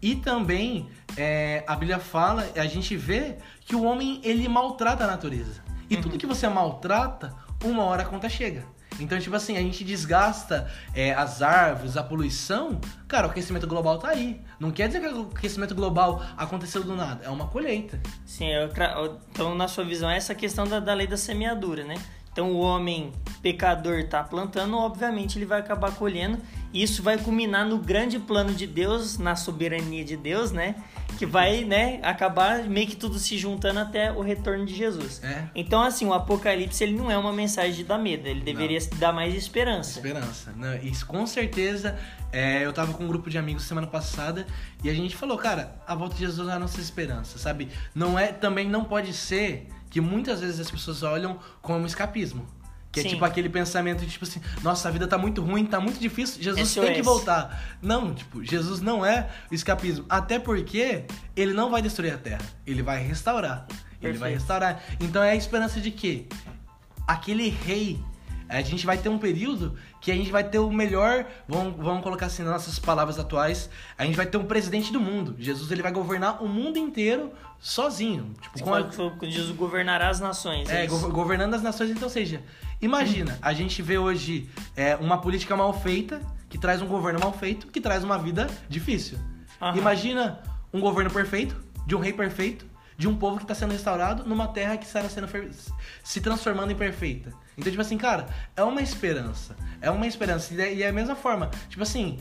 E 0.00 0.16
também 0.16 0.88
é, 1.16 1.64
a 1.66 1.74
Bíblia 1.74 1.98
fala, 1.98 2.48
a 2.56 2.66
gente 2.66 2.96
vê 2.96 3.36
que 3.60 3.74
o 3.74 3.82
homem 3.82 4.20
ele 4.22 4.48
maltrata 4.48 5.04
a 5.04 5.06
natureza. 5.06 5.62
E 5.90 5.96
tudo 5.96 6.18
que 6.18 6.26
você 6.26 6.48
maltrata, 6.48 7.34
uma 7.64 7.84
hora 7.84 8.02
a 8.02 8.06
conta 8.06 8.28
chega. 8.28 8.64
Então, 9.00 9.18
tipo 9.18 9.34
assim, 9.36 9.56
a 9.56 9.60
gente 9.60 9.84
desgasta 9.84 10.68
é, 10.94 11.12
as 11.14 11.40
árvores, 11.40 11.96
a 11.96 12.02
poluição. 12.02 12.80
Cara, 13.06 13.28
o 13.28 13.30
aquecimento 13.30 13.66
global 13.66 13.98
tá 13.98 14.08
aí. 14.08 14.40
Não 14.58 14.70
quer 14.70 14.88
dizer 14.88 15.00
que 15.00 15.06
o 15.06 15.30
aquecimento 15.34 15.74
global 15.74 16.22
aconteceu 16.36 16.82
do 16.82 16.96
nada. 16.96 17.24
É 17.24 17.30
uma 17.30 17.46
colheita. 17.46 18.00
Sim, 18.26 18.48
eu 18.48 18.68
então 19.30 19.54
na 19.54 19.68
sua 19.68 19.84
visão, 19.84 20.10
essa 20.10 20.34
questão 20.34 20.66
da, 20.66 20.80
da 20.80 20.94
lei 20.94 21.06
da 21.06 21.16
semeadura, 21.16 21.84
né? 21.84 21.94
Então 22.38 22.52
o 22.52 22.60
homem 22.60 23.12
pecador 23.42 24.04
tá 24.04 24.22
plantando, 24.22 24.76
obviamente 24.76 25.36
ele 25.36 25.44
vai 25.44 25.58
acabar 25.58 25.90
colhendo. 25.96 26.38
E 26.72 26.84
isso 26.84 27.02
vai 27.02 27.18
culminar 27.18 27.66
no 27.66 27.78
grande 27.78 28.16
plano 28.16 28.54
de 28.54 28.64
Deus, 28.64 29.18
na 29.18 29.34
soberania 29.34 30.04
de 30.04 30.16
Deus, 30.16 30.52
né? 30.52 30.76
Que 31.18 31.26
vai, 31.26 31.64
né, 31.64 31.98
acabar 32.00 32.62
meio 32.62 32.86
que 32.86 32.94
tudo 32.94 33.18
se 33.18 33.36
juntando 33.36 33.80
até 33.80 34.12
o 34.12 34.20
retorno 34.20 34.64
de 34.64 34.72
Jesus. 34.72 35.20
É. 35.24 35.46
Então, 35.52 35.82
assim, 35.82 36.06
o 36.06 36.12
Apocalipse 36.12 36.84
ele 36.84 36.92
não 36.92 37.10
é 37.10 37.18
uma 37.18 37.32
mensagem 37.32 37.72
de 37.72 37.82
dar 37.82 37.98
medo, 37.98 38.28
ele 38.28 38.40
deveria 38.40 38.78
dar 39.00 39.12
mais 39.12 39.34
esperança. 39.34 39.98
Esperança. 39.98 40.54
Não, 40.54 40.76
isso 40.76 41.04
com 41.06 41.26
certeza. 41.26 41.98
é, 42.32 42.64
eu 42.64 42.72
tava 42.72 42.92
com 42.92 43.02
um 43.02 43.08
grupo 43.08 43.28
de 43.28 43.36
amigos 43.36 43.64
semana 43.64 43.88
passada 43.88 44.46
e 44.84 44.88
a 44.88 44.94
gente 44.94 45.16
falou, 45.16 45.36
cara, 45.36 45.74
a 45.84 45.94
volta 45.96 46.14
de 46.14 46.20
Jesus 46.20 46.48
é 46.48 46.52
a 46.52 46.58
nossa 46.58 46.80
esperança, 46.80 47.36
sabe? 47.36 47.68
Não 47.92 48.16
é, 48.16 48.28
também 48.28 48.68
não 48.68 48.84
pode 48.84 49.12
ser 49.12 49.66
que 49.90 50.00
muitas 50.00 50.40
vezes 50.40 50.60
as 50.60 50.70
pessoas 50.70 51.02
olham 51.02 51.38
como 51.60 51.80
um 51.80 51.86
escapismo. 51.86 52.46
Que 52.90 53.02
Sim. 53.02 53.08
é 53.08 53.10
tipo 53.10 53.24
aquele 53.24 53.50
pensamento 53.50 54.00
de 54.00 54.10
tipo 54.10 54.24
assim, 54.24 54.40
nossa, 54.62 54.88
a 54.88 54.90
vida 54.90 55.06
tá 55.06 55.18
muito 55.18 55.42
ruim, 55.42 55.66
tá 55.66 55.78
muito 55.78 56.00
difícil, 56.00 56.42
Jesus 56.42 56.74
tem 56.74 56.94
que 56.94 57.02
voltar. 57.02 57.76
Não, 57.82 58.14
tipo, 58.14 58.42
Jesus 58.42 58.80
não 58.80 59.04
é 59.04 59.28
o 59.50 59.54
escapismo. 59.54 60.06
Até 60.08 60.38
porque 60.38 61.04
ele 61.36 61.52
não 61.52 61.70
vai 61.70 61.82
destruir 61.82 62.14
a 62.14 62.18
terra, 62.18 62.44
ele 62.66 62.82
vai 62.82 63.02
restaurar. 63.02 63.66
Ele 64.00 64.16
vai 64.16 64.30
Perfeito. 64.30 64.38
restaurar. 64.38 64.82
Então 65.00 65.22
é 65.22 65.32
a 65.32 65.36
esperança 65.36 65.80
de 65.80 65.90
quê? 65.90 66.26
aquele 67.08 67.48
rei. 67.48 67.98
A 68.48 68.60
gente 68.62 68.86
vai 68.86 68.96
ter 68.96 69.08
um 69.08 69.18
período 69.18 69.76
que 70.00 70.10
a 70.10 70.14
gente 70.14 70.30
vai 70.30 70.42
ter 70.42 70.58
o 70.58 70.70
melhor, 70.70 71.26
vamos, 71.46 71.76
vamos 71.76 72.02
colocar 72.02 72.26
assim 72.26 72.42
nas 72.42 72.52
nossas 72.52 72.78
palavras 72.78 73.18
atuais, 73.18 73.68
a 73.98 74.04
gente 74.04 74.16
vai 74.16 74.24
ter 74.26 74.38
um 74.38 74.44
presidente 74.44 74.90
do 74.92 74.98
mundo. 75.00 75.36
Jesus 75.38 75.70
ele 75.70 75.82
vai 75.82 75.92
governar 75.92 76.42
o 76.42 76.48
mundo 76.48 76.78
inteiro 76.78 77.32
sozinho. 77.58 78.32
Tipo, 78.40 78.62
com 78.64 78.74
a- 78.74 78.80
Jesus 79.28 79.54
governará 79.56 80.08
as 80.08 80.20
nações. 80.20 80.68
é, 80.70 80.84
É, 80.84 80.86
go- 80.86 81.10
governando 81.10 81.54
as 81.54 81.62
nações, 81.62 81.90
então 81.90 82.08
seja. 82.08 82.40
Imagina, 82.80 83.38
a 83.42 83.52
gente 83.52 83.82
vê 83.82 83.98
hoje 83.98 84.48
é, 84.76 84.96
uma 84.96 85.18
política 85.20 85.56
mal 85.56 85.72
feita, 85.78 86.20
que 86.48 86.56
traz 86.56 86.80
um 86.80 86.86
governo 86.86 87.20
mal 87.20 87.32
feito, 87.32 87.66
que 87.66 87.80
traz 87.80 88.02
uma 88.04 88.16
vida 88.18 88.48
difícil. 88.68 89.18
Aham. 89.60 89.76
Imagina 89.76 90.40
um 90.72 90.80
governo 90.80 91.10
perfeito, 91.10 91.56
de 91.86 91.94
um 91.96 92.00
rei 92.00 92.12
perfeito, 92.12 92.64
de 92.96 93.06
um 93.08 93.16
povo 93.16 93.36
que 93.36 93.44
está 93.44 93.54
sendo 93.54 93.72
restaurado 93.72 94.24
numa 94.24 94.48
terra 94.48 94.76
que 94.76 94.86
está 94.86 95.02
sendo 95.08 95.28
se 96.02 96.20
transformando 96.20 96.70
em 96.72 96.76
perfeita. 96.76 97.32
Então, 97.58 97.70
tipo 97.70 97.82
assim, 97.82 97.98
cara, 97.98 98.28
é 98.56 98.62
uma 98.62 98.80
esperança. 98.80 99.56
É 99.80 99.90
uma 99.90 100.06
esperança. 100.06 100.54
E 100.54 100.60
é- 100.60 100.74
e 100.74 100.82
é 100.84 100.88
a 100.88 100.92
mesma 100.92 101.16
forma. 101.16 101.50
Tipo 101.68 101.82
assim, 101.82 102.18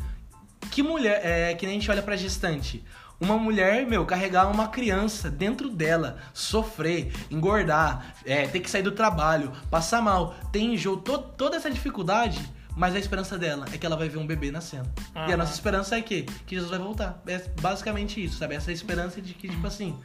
que 0.72 0.82
mulher. 0.82 1.22
É 1.24 1.54
que 1.54 1.66
nem 1.66 1.78
a 1.78 1.80
gente 1.80 1.92
olha 1.92 2.02
pra 2.02 2.16
gestante. 2.16 2.84
Uma 3.20 3.38
mulher, 3.38 3.86
meu, 3.88 4.06
carregar 4.06 4.48
uma 4.52 4.68
criança 4.68 5.30
dentro 5.30 5.70
dela, 5.70 6.18
sofrer, 6.34 7.12
engordar, 7.32 8.14
é, 8.26 8.46
ter 8.48 8.60
que 8.60 8.70
sair 8.70 8.84
do 8.84 8.92
trabalho, 8.92 9.52
passar 9.72 10.02
mal, 10.04 10.36
ter 10.52 10.60
enjoo, 10.60 10.98
to- 10.98 11.18
toda 11.18 11.56
essa 11.58 11.70
dificuldade, 11.72 12.40
mas 12.76 12.94
a 12.94 13.00
esperança 13.00 13.36
dela 13.36 13.66
é 13.74 13.78
que 13.80 13.88
ela 13.88 13.96
vai 13.98 14.08
ver 14.08 14.20
um 14.20 14.28
bebê 14.28 14.52
nascendo. 14.52 14.88
E 15.16 15.18
a 15.20 15.22
Aham. 15.26 15.38
nossa 15.38 15.52
esperança 15.54 15.98
é 15.98 16.02
que, 16.04 16.24
que 16.46 16.54
Jesus 16.54 16.70
vai 16.70 16.78
voltar. 16.80 17.20
É 17.26 17.40
basicamente 17.60 18.24
isso, 18.24 18.38
sabe? 18.38 18.54
Essa 18.54 18.72
esperança 18.72 19.20
de 19.20 19.34
que, 19.34 19.50
tipo 19.50 19.66
assim, 19.66 19.98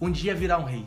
um 0.00 0.08
dia 0.08 0.32
virá 0.32 0.56
um 0.56 0.64
rei. 0.64 0.86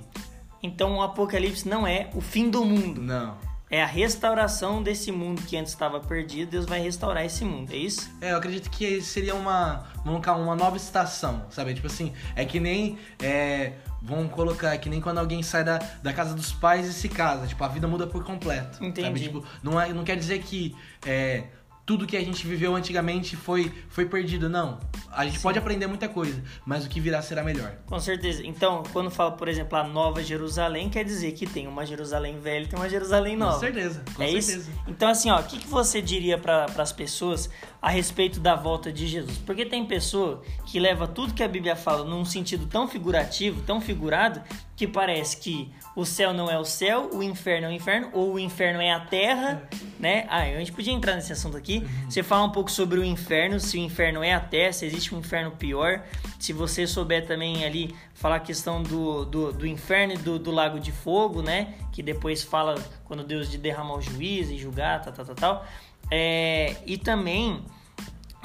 Então 0.61 0.93
o 0.95 1.01
Apocalipse 1.01 1.67
não 1.67 1.85
é 1.85 2.09
o 2.13 2.21
fim 2.21 2.49
do 2.49 2.63
mundo. 2.63 3.01
Não. 3.01 3.37
É 3.73 3.81
a 3.81 3.87
restauração 3.87 4.83
desse 4.83 5.11
mundo 5.11 5.41
que 5.41 5.57
antes 5.57 5.73
estava 5.73 5.99
perdido. 5.99 6.51
Deus 6.51 6.67
vai 6.67 6.79
restaurar 6.79 7.25
esse 7.25 7.43
mundo, 7.43 7.73
é 7.73 7.75
isso? 7.75 8.07
É, 8.21 8.31
eu 8.31 8.37
acredito 8.37 8.69
que 8.69 9.01
seria 9.01 9.33
uma, 9.33 9.87
vamos 10.05 10.23
colocar, 10.23 10.35
uma 10.35 10.55
nova 10.55 10.77
estação, 10.77 11.43
sabe? 11.49 11.73
Tipo 11.73 11.87
assim, 11.87 12.13
é 12.35 12.45
que 12.45 12.59
nem, 12.59 12.99
é, 13.19 13.73
vamos 13.99 14.31
colocar, 14.31 14.75
é 14.75 14.77
que 14.77 14.87
nem 14.89 15.01
quando 15.01 15.17
alguém 15.17 15.41
sai 15.41 15.63
da, 15.63 15.79
da 16.03 16.13
casa 16.13 16.35
dos 16.35 16.53
pais 16.53 16.85
e 16.85 16.93
se 16.93 17.09
casa, 17.09 17.47
tipo, 17.47 17.63
a 17.63 17.67
vida 17.67 17.87
muda 17.87 18.05
por 18.05 18.23
completo. 18.23 18.75
Sabe? 18.75 18.89
Entendi. 18.89 19.23
Tipo, 19.23 19.43
não, 19.63 19.81
é, 19.81 19.91
não 19.91 20.03
quer 20.03 20.17
dizer 20.17 20.43
que 20.43 20.75
é, 21.03 21.45
tudo 21.85 22.07
que 22.07 22.15
a 22.15 22.23
gente 22.23 22.47
viveu 22.47 22.75
antigamente 22.75 23.35
foi, 23.35 23.71
foi 23.89 24.05
perdido, 24.05 24.49
não. 24.49 24.79
A 25.11 25.25
gente 25.25 25.39
pode 25.39 25.59
aprender 25.59 25.85
muita 25.85 26.07
coisa, 26.07 26.41
mas 26.65 26.85
o 26.85 26.89
que 26.89 26.99
virá 26.99 27.21
será 27.21 27.43
melhor. 27.43 27.73
Com 27.85 27.99
certeza. 27.99 28.41
Então, 28.45 28.83
quando 28.93 29.11
fala, 29.11 29.31
por 29.31 29.47
exemplo, 29.49 29.77
a 29.77 29.83
Nova 29.83 30.23
Jerusalém, 30.23 30.89
quer 30.89 31.03
dizer 31.03 31.33
que 31.33 31.45
tem 31.45 31.67
uma 31.67 31.85
Jerusalém 31.85 32.39
velha 32.39 32.63
e 32.63 32.67
tem 32.67 32.79
uma 32.79 32.89
Jerusalém 32.89 33.35
nova. 33.35 33.55
Com 33.55 33.59
certeza, 33.59 34.03
com 34.15 34.23
é 34.23 34.27
certeza. 34.27 34.57
isso? 34.59 34.71
Então, 34.87 35.09
assim, 35.09 35.29
ó, 35.29 35.39
o 35.39 35.43
que, 35.43 35.59
que 35.59 35.67
você 35.67 36.01
diria 36.01 36.37
para 36.37 36.65
as 36.77 36.93
pessoas 36.93 37.49
a 37.81 37.89
respeito 37.89 38.39
da 38.39 38.55
volta 38.55 38.91
de 38.91 39.05
Jesus? 39.05 39.37
Porque 39.39 39.65
tem 39.65 39.85
pessoa 39.85 40.41
que 40.65 40.79
leva 40.79 41.05
tudo 41.05 41.33
que 41.33 41.43
a 41.43 41.47
Bíblia 41.49 41.75
fala 41.75 42.05
num 42.05 42.23
sentido 42.23 42.65
tão 42.65 42.87
figurativo, 42.87 43.61
tão 43.61 43.81
figurado, 43.81 44.41
que 44.75 44.87
parece 44.87 45.37
que 45.37 45.71
o 45.95 46.05
céu 46.05 46.33
não 46.33 46.49
é 46.49 46.57
o 46.57 46.65
céu, 46.65 47.09
o 47.13 47.21
inferno 47.21 47.67
é 47.67 47.69
o 47.69 47.73
inferno, 47.73 48.09
ou 48.13 48.33
o 48.33 48.39
inferno 48.39 48.81
é 48.81 48.91
a 48.91 48.99
terra, 48.99 49.69
né? 50.03 50.25
Ah, 50.29 50.41
a 50.41 50.59
gente 50.59 50.73
podia 50.73 50.91
entrar 50.91 51.15
nesse 51.15 51.31
assunto 51.31 51.55
aqui. 51.55 51.87
Você 52.09 52.21
fala 52.21 52.43
um 52.43 52.49
pouco 52.49 52.69
sobre 52.69 52.99
o 52.99 53.05
inferno, 53.05 53.57
se 53.57 53.77
o 53.77 53.79
inferno 53.79 54.21
é 54.21 54.33
a 54.33 54.39
terra, 54.39 54.73
se 54.73 54.85
existe 54.85 55.15
um 55.15 55.19
inferno 55.19 55.51
pior. 55.51 56.03
Se 56.37 56.51
você 56.51 56.85
souber 56.85 57.25
também 57.25 57.63
ali 57.63 57.95
falar 58.13 58.35
a 58.35 58.39
questão 58.41 58.83
do, 58.83 59.23
do, 59.23 59.53
do 59.53 59.65
inferno 59.65 60.15
e 60.15 60.17
do, 60.17 60.37
do 60.37 60.51
lago 60.51 60.77
de 60.77 60.91
fogo, 60.91 61.41
né? 61.41 61.75
Que 61.93 62.03
depois 62.03 62.43
fala 62.43 62.75
quando 63.05 63.23
Deus 63.23 63.49
de 63.49 63.57
derramar 63.57 63.95
o 63.95 64.01
juízo 64.01 64.51
e 64.51 64.57
julgar, 64.57 65.01
tal, 65.01 65.13
tal, 65.13 65.25
tal, 65.25 65.35
tal. 65.35 65.65
É, 66.11 66.75
e 66.85 66.97
também 66.97 67.63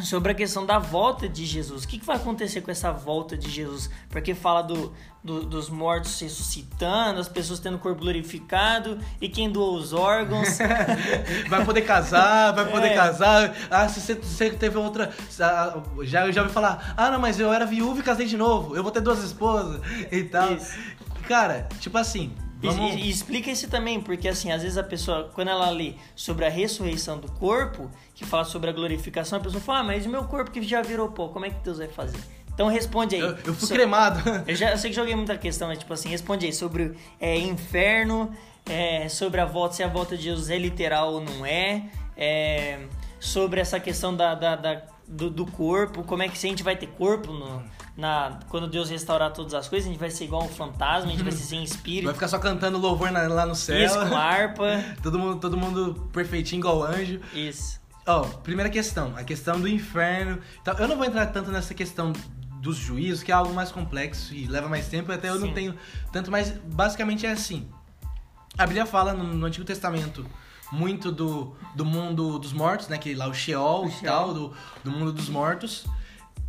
sobre 0.05 0.31
a 0.31 0.35
questão 0.37 0.65
da 0.65 0.79
volta 0.79 1.29
de 1.29 1.45
Jesus. 1.45 1.83
O 1.83 1.89
que, 1.89 1.99
que 1.99 2.07
vai 2.07 2.17
acontecer 2.17 2.61
com 2.61 2.71
essa 2.71 2.93
volta 2.93 3.37
de 3.37 3.51
Jesus? 3.51 3.91
Porque 4.09 4.33
fala 4.33 4.63
do, 4.63 4.95
do, 5.29 5.43
dos 5.45 5.69
mortos 5.69 6.19
ressuscitando, 6.21 7.21
as 7.21 7.29
pessoas 7.29 7.61
tendo 7.61 7.77
o 7.77 7.79
corpo 7.79 8.01
glorificado 8.01 8.99
e 9.21 9.29
quem 9.29 9.51
doou 9.51 9.77
os 9.77 9.93
órgãos. 9.93 10.59
vai 11.49 11.65
poder 11.65 11.83
casar, 11.83 12.53
vai 12.55 12.65
poder 12.71 12.89
É. 12.89 12.95
casar. 12.95 13.55
Ah, 13.71 13.89
se 13.89 14.01
você, 14.01 14.15
você 14.15 14.51
teve 14.51 14.79
outra. 14.79 15.13
ah, 15.41 15.79
Já, 16.03 16.27
eu 16.27 16.33
já 16.33 16.43
ouvi 16.43 16.53
falar, 16.53 16.95
ah, 16.97 17.11
não, 17.11 17.21
mas 17.21 17.39
eu 17.39 17.53
era 17.53 17.67
viúvo 17.67 18.01
e 18.01 18.03
casei 18.03 18.27
de 18.27 18.37
novo. 18.37 18.75
Eu 18.75 18.83
vou 18.83 18.91
ter 18.91 19.01
duas 19.01 19.23
esposas 19.23 19.81
e 20.11 20.25
tal. 20.25 20.53
Isso. 20.55 20.77
Cara, 21.29 21.69
tipo 21.81 21.99
assim. 21.99 22.33
E, 22.63 22.67
Vamos... 22.67 22.95
e- 22.95 23.01
e 23.03 23.11
explica 23.11 23.51
isso 23.53 23.69
também, 23.69 24.01
porque 24.01 24.27
assim, 24.29 24.51
às 24.51 24.63
vezes 24.63 24.77
a 24.77 24.83
pessoa, 24.83 25.31
quando 25.33 25.47
ela 25.49 25.71
lê 25.71 25.95
sobre 26.17 26.45
a 26.45 26.49
ressurreição 26.49 27.19
do 27.19 27.31
corpo, 27.33 27.89
que 28.17 28.25
fala 28.27 28.45
sobre 28.45 28.69
a 28.69 28.73
glorificação, 28.73 29.39
a 29.39 29.43
pessoa 29.43 29.61
fala, 29.61 29.79
ah, 29.79 29.83
mas 29.85 30.07
o 30.07 30.09
meu 30.09 30.25
corpo 30.25 30.51
que 30.51 30.61
já 30.63 30.83
virou 30.83 31.09
pó, 31.11 31.29
como 31.29 31.45
é 31.47 31.51
que 31.51 31.61
Deus 31.63 31.79
vai 31.79 31.87
fazer? 31.87 32.19
Então 32.59 32.67
responde 32.67 33.15
aí. 33.15 33.21
eu, 33.21 33.29
eu 33.47 33.55
fui 33.55 33.69
So- 33.69 33.73
cremado. 33.73 34.21
Eu, 34.45 34.57
já, 34.57 34.73
eu 34.73 34.79
sei 34.79 34.91
que 34.91 34.97
joguei 34.97 35.15
muita 35.15 35.39
questão, 35.39 35.69
mas 35.69 35.79
tipo 35.79 35.93
assim, 35.93 36.09
responde 36.09 36.45
aí 36.45 36.53
sobre 36.53 36.97
é, 37.21 37.39
inferno, 37.39 38.33
é, 38.69 39.09
sobre 39.09 39.41
a 39.41 39.45
volta, 39.45 39.77
se 39.77 39.83
a 39.85 39.87
volta 39.89 40.17
de 40.17 40.25
Jesus 40.25 40.51
é 40.51 40.59
literal 40.59 41.13
ou 41.13 41.21
não 41.21 41.47
é, 41.47 41.85
é, 42.17 42.81
sobre 43.21 43.61
essa 43.61 43.79
questão 43.79 44.13
da, 44.13 44.35
da- 44.35 44.57
da- 44.57 44.83
do, 45.07 45.31
do 45.31 45.47
corpo, 45.47 46.03
como 46.03 46.23
é 46.25 46.29
que 46.29 46.37
se 46.37 46.49
a 46.49 46.51
gente 46.51 46.65
vai 46.65 46.75
ter 46.75 46.89
corpo 46.89 47.33
no- 47.33 47.63
na, 47.97 48.41
quando 48.49 48.67
Deus 48.67 48.91
restaurar 48.91 49.33
todas 49.33 49.55
as 49.55 49.69
coisas, 49.69 49.89
a 49.89 49.93
gente 49.93 50.01
vai 50.01 50.11
ser 50.11 50.25
igual 50.25 50.43
um 50.43 50.49
fantasma, 50.49 51.09
a 51.09 51.13
gente 51.13 51.23
vai 51.23 51.31
ser 51.33 51.45
sem 51.45 51.59
Vai 51.61 51.65
espírito, 51.65 52.13
ficar 52.13 52.27
só 52.29 52.41
cantando 52.41 52.77
louvor 52.77 53.13
na- 53.13 53.29
lá 53.29 53.47
no 53.47 53.55
céu. 53.55 53.79
isso, 53.79 53.95
com 54.09 54.17
harpa, 54.17 54.85
todo, 55.01 55.17
mundo, 55.17 55.41
todo 55.41 55.57
mundo 55.57 56.09
perfeitinho 56.13 56.59
igual 56.59 56.83
anjo. 56.83 57.21
isso. 57.33 57.79
Ó, 58.05 58.23
primeira 58.23 58.69
questão, 58.71 59.13
a 59.17 59.23
questão 59.23 59.61
do 59.61 59.69
inferno. 59.69 60.39
Então, 60.63 60.75
eu 60.79 60.89
não 60.89 60.97
vou 60.97 61.05
entrar 61.05 61.27
tanto 61.27 61.51
nessa 61.53 61.75
questão 61.75 62.13
dos 62.61 62.77
juízos, 62.77 63.23
que 63.23 63.31
é 63.31 63.35
algo 63.35 63.55
mais 63.55 63.71
complexo 63.71 64.35
e 64.35 64.47
leva 64.47 64.69
mais 64.69 64.89
tempo, 64.89 65.11
até 65.13 65.29
eu 65.29 65.39
não 65.39 65.49
Sim. 65.49 65.55
tenho 65.55 65.75
tanto, 66.13 66.31
mas 66.31 66.51
basicamente 66.51 67.27
é 67.27 67.31
assim. 67.33 67.69
A 68.57 68.67
Bíblia 68.67 68.87
fala 68.87 69.13
no, 69.15 69.25
no 69.25 69.47
Antigo 69.47 69.65
Testamento 69.65 70.27
muito 70.71 71.11
do, 71.11 71.57
do 71.75 71.85
mundo 71.85 72.39
dos 72.39 72.53
mortos, 72.53 72.89
né? 72.89 72.99
Que 72.99 73.15
lá 73.15 73.27
o 73.27 73.35
Sheol 73.35 73.85
O 73.85 73.89
e 73.89 73.93
Sheol. 73.93 74.03
tal, 74.05 74.35
do, 74.35 74.53
do 74.85 74.91
mundo 74.91 75.13
dos 75.13 75.29
mortos. 75.29 75.87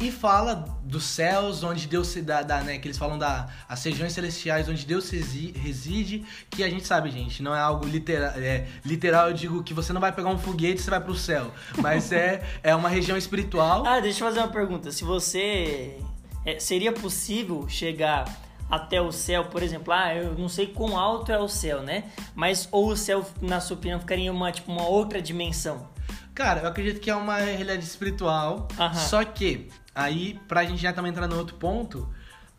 E 0.01 0.09
fala 0.11 0.55
dos 0.81 1.03
céus, 1.03 1.61
onde 1.61 1.85
Deus 1.85 2.07
se 2.07 2.21
dá, 2.21 2.41
dá, 2.41 2.61
né? 2.61 2.77
Que 2.77 2.87
eles 2.87 2.97
falam 2.97 3.17
da 3.17 3.47
as 3.67 3.83
regiões 3.83 4.13
celestiais, 4.13 4.69
onde 4.69 4.85
Deus 4.85 5.09
resi- 5.09 5.53
reside, 5.57 6.25
que 6.49 6.63
a 6.63 6.69
gente 6.69 6.87
sabe, 6.87 7.11
gente, 7.11 7.43
não 7.43 7.53
é 7.53 7.59
algo 7.59 7.85
literal. 7.85 8.31
É, 8.37 8.65
literal, 8.85 9.27
eu 9.27 9.33
digo 9.33 9.61
que 9.61 9.73
você 9.73 9.91
não 9.91 9.99
vai 9.99 10.13
pegar 10.13 10.29
um 10.29 10.37
foguete 10.37 10.79
e 10.79 10.83
você 10.83 10.89
vai 10.89 11.01
pro 11.01 11.15
céu. 11.15 11.51
Mas 11.79 12.13
é, 12.13 12.41
é 12.63 12.73
uma 12.73 12.87
região 12.87 13.17
espiritual. 13.17 13.85
Ah, 13.85 13.99
deixa 13.99 14.23
eu 14.23 14.27
fazer 14.29 14.39
uma 14.39 14.47
pergunta. 14.47 14.89
Se 14.89 15.03
você. 15.03 15.97
é, 16.45 16.57
seria 16.59 16.93
possível 16.93 17.67
chegar 17.67 18.23
até 18.71 19.01
o 19.01 19.11
céu, 19.11 19.45
por 19.45 19.61
exemplo, 19.63 19.91
ah, 19.91 20.15
eu 20.15 20.33
não 20.35 20.47
sei 20.47 20.67
quão 20.67 20.97
alto 20.97 21.29
é 21.31 21.39
o 21.39 21.49
céu, 21.49 21.81
né? 21.81 22.05
Mas 22.33 22.69
ou 22.71 22.89
o 22.91 22.95
céu, 22.95 23.25
na 23.41 23.59
sua 23.59 23.75
opinião, 23.75 23.99
ficaria 23.99 24.25
em 24.27 24.29
uma, 24.29 24.49
tipo, 24.49 24.71
uma 24.71 24.87
outra 24.87 25.21
dimensão. 25.21 25.89
Cara, 26.35 26.61
eu 26.61 26.67
acredito 26.69 27.01
que 27.01 27.09
é 27.09 27.15
uma 27.15 27.35
realidade 27.37 27.83
espiritual. 27.83 28.69
Aham. 28.79 28.93
Só 28.93 29.25
que, 29.25 29.67
aí, 29.93 30.39
pra 30.47 30.63
gente 30.63 30.81
já 30.81 30.93
também 30.93 31.11
entrar 31.11 31.27
no 31.27 31.37
outro 31.37 31.55
ponto, 31.55 32.07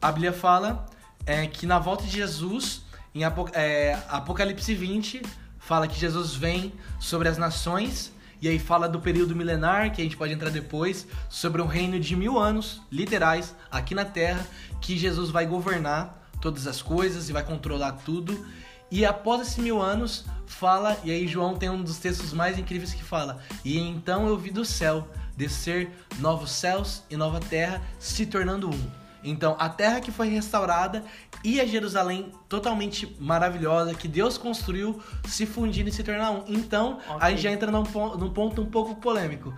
a 0.00 0.10
Bíblia 0.10 0.32
fala 0.32 0.86
é, 1.26 1.46
que 1.46 1.66
na 1.66 1.78
volta 1.78 2.04
de 2.04 2.10
Jesus, 2.10 2.82
em 3.14 3.22
é, 3.52 3.98
Apocalipse 4.08 4.74
20, 4.74 5.22
fala 5.58 5.86
que 5.86 5.98
Jesus 5.98 6.34
vem 6.34 6.72
sobre 6.98 7.28
as 7.28 7.38
nações. 7.38 8.12
E 8.42 8.48
aí 8.48 8.58
fala 8.58 8.88
do 8.88 9.00
período 9.00 9.36
milenar, 9.36 9.92
que 9.92 10.00
a 10.00 10.04
gente 10.04 10.16
pode 10.16 10.32
entrar 10.32 10.48
depois, 10.50 11.06
sobre 11.28 11.60
um 11.60 11.66
reino 11.66 12.00
de 12.00 12.16
mil 12.16 12.38
anos, 12.38 12.80
literais, 12.90 13.54
aqui 13.70 13.94
na 13.94 14.04
Terra, 14.04 14.46
que 14.80 14.96
Jesus 14.96 15.30
vai 15.30 15.46
governar 15.46 16.28
todas 16.40 16.66
as 16.66 16.80
coisas 16.80 17.28
e 17.28 17.32
vai 17.32 17.44
controlar 17.44 17.92
tudo. 17.92 18.46
E 18.90 19.04
após 19.04 19.42
esses 19.42 19.58
mil 19.58 19.80
anos, 19.80 20.24
fala, 20.46 20.98
e 21.04 21.10
aí 21.10 21.28
João 21.28 21.54
tem 21.54 21.68
um 21.68 21.82
dos 21.82 21.98
textos 21.98 22.32
mais 22.32 22.58
incríveis 22.58 22.94
que 22.94 23.04
fala: 23.04 23.40
E 23.64 23.78
então 23.78 24.26
eu 24.26 24.36
vi 24.38 24.50
do 24.50 24.64
céu 24.64 25.06
descer 25.40 25.90
novos 26.18 26.50
céus 26.52 27.02
e 27.08 27.16
nova 27.16 27.40
terra 27.40 27.80
se 27.98 28.26
tornando 28.26 28.68
um. 28.68 28.90
Então, 29.24 29.56
a 29.58 29.68
terra 29.68 30.00
que 30.00 30.12
foi 30.12 30.28
restaurada 30.28 31.02
e 31.42 31.60
a 31.60 31.66
Jerusalém 31.66 32.30
totalmente 32.48 33.16
maravilhosa 33.18 33.94
que 33.94 34.06
Deus 34.06 34.36
construiu 34.36 35.02
se 35.26 35.46
fundindo 35.46 35.88
e 35.88 35.92
se 35.92 36.02
tornar 36.02 36.30
um. 36.30 36.44
Então, 36.46 36.98
Ok. 37.08 37.16
aí 37.20 37.36
já 37.38 37.50
entra 37.50 37.70
num, 37.70 37.82
num 38.18 38.30
ponto 38.30 38.60
um 38.60 38.66
pouco 38.66 38.94
polêmico. 38.96 39.54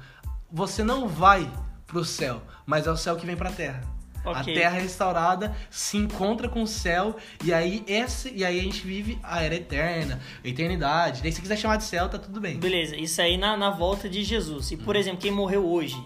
Você 0.51 0.85
não 0.85 1.09
vai 1.09 1.51
pro 1.87 2.05
céu, 2.05 2.43
mas 2.65 2.87
é 2.87 2.91
o 2.91 2.97
céu 2.97 3.17
que 3.17 3.27
vem 3.27 3.37
pra 3.37 3.51
terra. 3.51 3.83
A 4.25 4.31
Ok. 4.41 4.55
terra 4.55 4.79
restaurada 4.79 5.55
se 5.71 5.97
encontra 5.97 6.49
com 6.49 6.63
o 6.63 6.67
céu 6.67 7.17
e 7.45 7.53
aí 7.53 7.83
esse 7.89 8.33
e 8.33 8.45
aí 8.45 8.61
a 8.61 8.63
gente 8.63 8.87
vive 8.87 9.19
a 9.23 9.43
era 9.43 9.55
eterna, 9.57 10.21
a 10.45 10.49
eternidade. 10.49 11.23
Daí 11.23 11.33
se 11.33 11.41
quiser 11.41 11.57
chamar 11.57 11.77
de 11.77 11.85
céu, 11.85 12.09
tá 12.09 12.19
tudo 12.19 12.41
bem. 12.41 12.59
Beleza, 12.59 12.95
isso 12.97 13.21
aí 13.21 13.37
na, 13.37 13.57
na 13.57 13.71
volta 13.71 14.09
de 14.09 14.23
Jesus. 14.23 14.71
E, 14.71 14.77
Hum. 14.77 14.79
por 14.85 14.95
exemplo, 14.97 15.21
quem 15.21 15.33
morreu 15.33 15.67
hoje, 15.69 15.97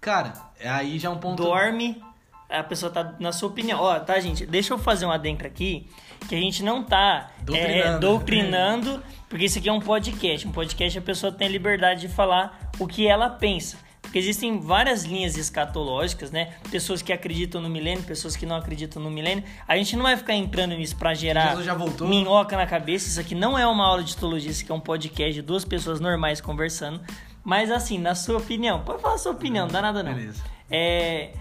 Cara, 0.00 0.32
aí 0.64 0.98
já 0.98 1.08
é 1.08 1.12
um 1.12 1.18
ponto 1.18 1.42
dorme, 1.42 2.00
a 2.48 2.62
pessoa 2.62 2.90
tá, 2.90 3.14
na 3.18 3.32
sua 3.32 3.48
opinião. 3.48 3.80
Ó, 3.80 3.98
tá, 4.00 4.18
gente, 4.20 4.46
deixa 4.46 4.72
eu 4.72 4.78
fazer 4.78 5.04
um 5.06 5.10
adentro 5.10 5.46
aqui, 5.46 5.88
que 6.28 6.34
a 6.34 6.38
gente 6.38 6.62
não 6.62 6.82
tá 6.84 7.30
é, 7.38 7.42
Doutrinando. 7.44 8.00
doutrinando, 8.00 9.02
porque 9.28 9.44
isso 9.46 9.58
aqui 9.58 9.68
é 9.68 9.72
um 9.72 9.80
podcast. 9.80 10.46
Um 10.46 10.52
podcast 10.52 10.98
a 10.98 11.02
pessoa 11.02 11.32
tem 11.32 11.48
a 11.48 11.50
liberdade 11.50 12.02
de 12.02 12.08
falar 12.08 12.70
o 12.78 12.86
que 12.86 13.06
ela 13.08 13.28
pensa. 13.28 13.76
Porque 14.08 14.18
existem 14.18 14.58
várias 14.58 15.04
linhas 15.04 15.36
escatológicas, 15.36 16.30
né? 16.30 16.54
Pessoas 16.70 17.02
que 17.02 17.12
acreditam 17.12 17.60
no 17.60 17.68
milênio, 17.68 18.02
pessoas 18.04 18.34
que 18.34 18.46
não 18.46 18.56
acreditam 18.56 19.02
no 19.02 19.10
milênio. 19.10 19.44
A 19.66 19.76
gente 19.76 19.94
não 19.96 20.02
vai 20.02 20.16
ficar 20.16 20.32
entrando 20.32 20.74
nisso 20.74 20.96
pra 20.96 21.12
gerar 21.12 21.48
Jesus 21.50 21.66
já 21.66 21.74
voltou. 21.74 22.08
minhoca 22.08 22.56
na 22.56 22.66
cabeça. 22.66 23.06
Isso 23.06 23.20
aqui 23.20 23.34
não 23.34 23.58
é 23.58 23.66
uma 23.66 23.84
aula 23.84 24.02
de 24.02 24.16
teologia, 24.16 24.50
isso 24.50 24.62
aqui 24.62 24.72
é 24.72 24.74
um 24.74 24.80
podcast 24.80 25.34
de 25.34 25.42
duas 25.42 25.62
pessoas 25.62 26.00
normais 26.00 26.40
conversando. 26.40 27.02
Mas 27.44 27.70
assim, 27.70 27.98
na 27.98 28.14
sua 28.14 28.38
opinião, 28.38 28.80
pode 28.80 29.02
falar 29.02 29.16
a 29.16 29.18
sua 29.18 29.32
opinião, 29.32 29.66
não 29.66 29.72
dá 29.74 29.82
nada 29.82 30.02
não. 30.02 30.14
Beleza. 30.14 30.42
É, 30.70 31.34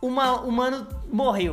uma, 0.00 0.40
o 0.40 0.50
mano 0.50 0.84
morreu, 1.08 1.52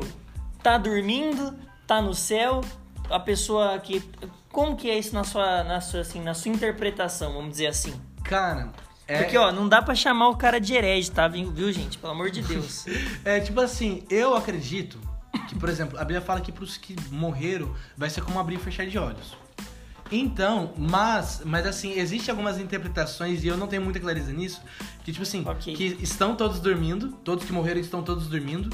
tá 0.63 0.79
dormindo, 0.79 1.53
tá 1.85 2.01
no 2.01 2.15
céu, 2.15 2.61
a 3.07 3.19
pessoa 3.19 3.77
que... 3.77 4.03
Como 4.51 4.75
que 4.75 4.89
é 4.89 4.97
isso 4.97 5.13
na 5.13 5.23
sua, 5.23 5.63
na 5.63 5.79
sua, 5.79 6.01
assim, 6.01 6.21
na 6.21 6.33
sua 6.33 6.51
interpretação, 6.51 7.33
vamos 7.33 7.51
dizer 7.51 7.67
assim? 7.67 7.93
Cara, 8.23 8.71
é, 9.09 9.23
Porque, 9.23 9.37
ó, 9.37 9.51
não 9.51 9.67
dá 9.67 9.81
pra 9.81 9.95
chamar 9.95 10.29
o 10.29 10.35
cara 10.37 10.59
de 10.59 10.73
herege, 10.73 11.09
tá? 11.09 11.27
Viu, 11.27 11.51
viu, 11.51 11.71
gente? 11.71 11.97
Pelo 11.97 12.13
amor 12.13 12.29
de 12.29 12.41
Deus. 12.43 12.85
é 13.25 13.39
tipo 13.39 13.59
assim, 13.59 14.03
eu 14.09 14.35
acredito 14.35 14.99
que, 15.47 15.55
por 15.55 15.67
exemplo, 15.67 15.97
a 15.97 16.01
Bíblia 16.01 16.21
fala 16.21 16.39
que 16.41 16.51
pros 16.51 16.77
que 16.77 16.95
morreram 17.11 17.73
vai 17.97 18.09
ser 18.09 18.21
como 18.21 18.39
abrir 18.39 18.55
e 18.55 18.59
fechar 18.59 18.85
de 18.85 18.97
olhos. 18.97 19.35
Então, 20.11 20.73
mas, 20.77 21.41
mas 21.45 21.65
assim, 21.67 21.91
existem 21.99 22.31
algumas 22.31 22.59
interpretações 22.59 23.43
e 23.43 23.47
eu 23.47 23.57
não 23.57 23.67
tenho 23.67 23.81
muita 23.81 23.99
clareza 23.99 24.31
nisso, 24.31 24.61
que 25.03 25.11
tipo 25.11 25.23
assim, 25.23 25.43
Ok. 25.45 25.75
que 25.75 25.97
estão 26.01 26.35
todos 26.35 26.59
dormindo, 26.59 27.09
todos 27.23 27.45
que 27.45 27.51
morreram 27.51 27.79
estão 27.79 28.01
todos 28.01 28.27
dormindo, 28.27 28.69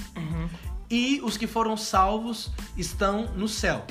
e 0.89 1.19
os 1.23 1.35
que 1.35 1.45
foram 1.47 1.75
salvos 1.75 2.51
estão 2.77 3.33
no 3.35 3.47
céu. 3.49 3.85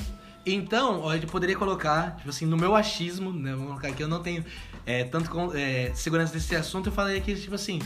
Então, 0.46 1.00
ó, 1.00 1.10
a 1.10 1.14
gente 1.14 1.26
poderia 1.26 1.56
colocar, 1.56 2.16
tipo 2.16 2.28
assim, 2.30 2.46
no 2.46 2.56
meu 2.56 2.74
achismo, 2.74 3.32
né? 3.32 3.52
Vamos 3.52 3.68
colocar 3.68 3.88
aqui, 3.88 4.02
eu 4.02 4.08
não 4.08 4.22
tenho 4.22 4.44
é, 4.86 5.04
tanto 5.04 5.30
com- 5.30 5.52
é, 5.54 5.90
segurança 5.94 6.32
desse 6.32 6.54
assunto, 6.56 6.88
eu 6.88 6.92
falaria 6.92 7.20
que, 7.20 7.34
tipo 7.34 7.54
assim, 7.54 7.80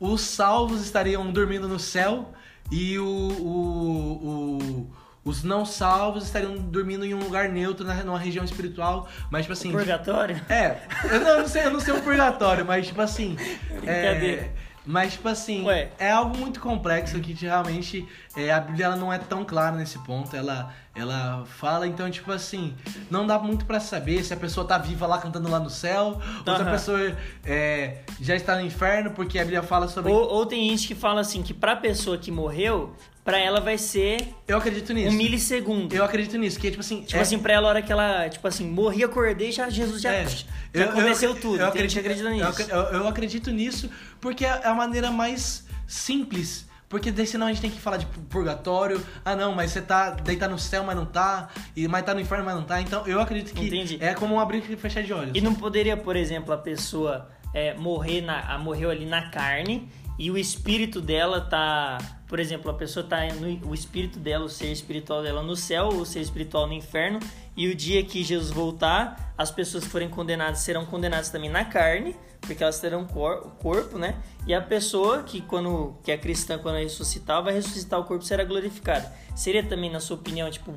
os 0.00 0.20
salvos 0.20 0.82
estariam 0.82 1.30
dormindo 1.32 1.68
no 1.68 1.78
céu 1.78 2.32
e 2.70 2.98
o, 2.98 3.04
o- 3.06 4.26
o- 4.26 4.90
os 5.24 5.44
não 5.44 5.64
salvos 5.64 6.24
estariam 6.24 6.56
dormindo 6.56 7.04
em 7.04 7.14
um 7.14 7.20
lugar 7.22 7.48
neutro, 7.48 7.86
na, 7.86 7.94
numa 8.02 8.18
região 8.18 8.44
espiritual, 8.44 9.08
mas, 9.30 9.42
tipo 9.42 9.52
assim... 9.52 9.70
Purgatório? 9.70 10.40
É, 10.48 10.78
eu 11.04 11.20
não, 11.20 11.28
eu 11.28 11.38
não 11.40 11.48
sei, 11.48 11.64
eu 11.64 11.70
não 11.70 11.80
sei 11.80 11.94
o 11.94 12.02
purgatório, 12.02 12.64
mas 12.64 12.86
tipo 12.88 13.00
assim. 13.00 13.36
Brincadeira. 13.70 14.42
É, 14.42 14.50
mas, 14.84 15.12
tipo 15.12 15.28
assim, 15.28 15.62
Ué. 15.64 15.90
é 15.96 16.10
algo 16.10 16.36
muito 16.36 16.58
complexo 16.58 17.20
que 17.20 17.32
realmente 17.34 18.04
é, 18.34 18.50
a 18.52 18.58
Bíblia 18.58 18.86
ela 18.86 18.96
não 18.96 19.12
é 19.12 19.18
tão 19.18 19.44
clara 19.44 19.76
nesse 19.76 19.96
ponto. 20.00 20.34
Ela, 20.34 20.74
ela 20.94 21.44
fala, 21.46 21.86
então, 21.86 22.10
tipo 22.10 22.30
assim, 22.30 22.74
não 23.10 23.26
dá 23.26 23.38
muito 23.38 23.64
pra 23.64 23.80
saber 23.80 24.22
se 24.22 24.34
a 24.34 24.36
pessoa 24.36 24.66
tá 24.66 24.76
viva 24.76 25.06
lá 25.06 25.18
cantando 25.18 25.48
lá 25.48 25.58
no 25.58 25.70
céu, 25.70 26.20
ou 26.38 26.44
se 26.44 26.50
a 26.50 26.64
Aham. 26.64 26.70
pessoa 26.70 27.16
é, 27.44 27.98
já 28.20 28.36
está 28.36 28.56
no 28.56 28.60
inferno, 28.60 29.10
porque 29.12 29.38
a 29.38 29.42
Bíblia 29.42 29.62
fala 29.62 29.88
sobre. 29.88 30.12
Ou, 30.12 30.20
ou 30.28 30.44
tem 30.46 30.68
gente 30.68 30.86
que 30.88 30.94
fala 30.94 31.22
assim, 31.22 31.42
que 31.42 31.54
pra 31.54 31.74
pessoa 31.76 32.18
que 32.18 32.30
morreu, 32.30 32.94
pra 33.24 33.38
ela 33.38 33.58
vai 33.60 33.78
ser 33.78 34.34
Eu 34.46 34.58
acredito 34.58 34.92
nisso. 34.92 35.08
um 35.08 35.12
milissegundo. 35.16 35.94
Eu 35.94 36.04
acredito 36.04 36.36
nisso, 36.36 36.58
que 36.60 36.68
tipo 36.70 36.80
assim. 36.82 37.02
Tipo 37.02 37.16
é- 37.18 37.22
assim, 37.22 37.38
pra 37.38 37.54
ela, 37.54 37.68
a 37.68 37.70
hora 37.70 37.82
que 37.82 37.90
ela, 37.90 38.28
tipo 38.28 38.46
assim, 38.46 38.68
morri, 38.68 39.02
acordei, 39.02 39.50
já 39.50 39.70
Jesus 39.70 40.02
já, 40.02 40.12
É. 40.12 40.26
já 40.26 40.44
Eu- 40.74 40.90
aconteceu 40.90 41.30
eu, 41.30 41.40
tudo. 41.40 41.58
Eu 41.60 41.68
acredito, 41.68 42.00
acredita 42.00 42.28
eu 42.28 42.32
nisso. 42.34 42.62
Eu, 42.70 42.80
eu 43.00 43.08
acredito 43.08 43.50
nisso 43.50 43.88
porque 44.20 44.44
é 44.44 44.66
a 44.66 44.74
maneira 44.74 45.10
mais 45.10 45.64
simples. 45.86 46.66
Porque 46.92 47.10
daí 47.10 47.26
senão 47.26 47.46
a 47.46 47.50
gente 47.50 47.62
tem 47.62 47.70
que 47.70 47.80
falar 47.80 47.96
de 47.96 48.04
purgatório. 48.04 49.02
Ah, 49.24 49.34
não, 49.34 49.54
mas 49.54 49.70
você 49.70 49.80
tá. 49.80 50.10
Daí 50.10 50.36
tá 50.36 50.46
no 50.46 50.58
céu, 50.58 50.84
mas 50.84 50.94
não 50.94 51.06
tá. 51.06 51.48
E, 51.74 51.88
mas 51.88 52.04
tá 52.04 52.12
no 52.12 52.20
inferno, 52.20 52.44
mas 52.44 52.54
não 52.54 52.64
tá. 52.64 52.82
Então 52.82 53.06
eu 53.06 53.18
acredito 53.18 53.54
que 53.54 53.66
Entendi. 53.66 53.96
é 53.98 54.12
como 54.12 54.34
um 54.34 54.38
abrir 54.38 54.62
e 54.70 54.76
fechar 54.76 55.02
de 55.02 55.10
olhos. 55.10 55.32
E 55.34 55.40
não 55.40 55.54
poderia, 55.54 55.96
por 55.96 56.16
exemplo, 56.16 56.52
a 56.52 56.58
pessoa 56.58 57.30
é, 57.54 57.72
morrer 57.72 58.20
na, 58.20 58.58
morreu 58.58 58.90
ali 58.90 59.06
na 59.06 59.30
carne 59.30 59.88
e 60.22 60.30
o 60.30 60.38
espírito 60.38 61.00
dela 61.00 61.40
tá, 61.40 61.98
por 62.28 62.38
exemplo, 62.38 62.70
a 62.70 62.74
pessoa 62.74 63.04
tá 63.04 63.26
no, 63.34 63.68
o 63.68 63.74
espírito 63.74 64.20
dela, 64.20 64.44
o 64.44 64.48
ser 64.48 64.70
espiritual 64.70 65.20
dela 65.20 65.42
no 65.42 65.56
céu, 65.56 65.88
o 65.88 66.06
ser 66.06 66.20
espiritual 66.20 66.68
no 66.68 66.72
inferno, 66.72 67.18
e 67.56 67.66
o 67.66 67.74
dia 67.74 68.04
que 68.04 68.22
Jesus 68.22 68.52
voltar, 68.52 69.34
as 69.36 69.50
pessoas 69.50 69.82
que 69.82 69.90
forem 69.90 70.08
condenadas 70.08 70.60
serão 70.60 70.86
condenadas 70.86 71.28
também 71.30 71.50
na 71.50 71.64
carne, 71.64 72.14
porque 72.40 72.62
elas 72.62 72.78
terão 72.78 73.04
cor, 73.04 73.50
corpo, 73.58 73.98
né? 73.98 74.14
E 74.46 74.54
a 74.54 74.62
pessoa 74.62 75.24
que 75.24 75.40
quando 75.40 75.98
que 76.04 76.12
é 76.12 76.16
cristã 76.16 76.56
quando 76.56 76.76
ressuscitar, 76.76 77.42
vai 77.42 77.54
ressuscitar 77.54 77.98
o 77.98 78.04
corpo 78.04 78.24
será 78.24 78.44
glorificada. 78.44 79.12
Seria 79.34 79.64
também 79.64 79.90
na 79.90 79.98
sua 79.98 80.16
opinião, 80.16 80.48
tipo, 80.48 80.72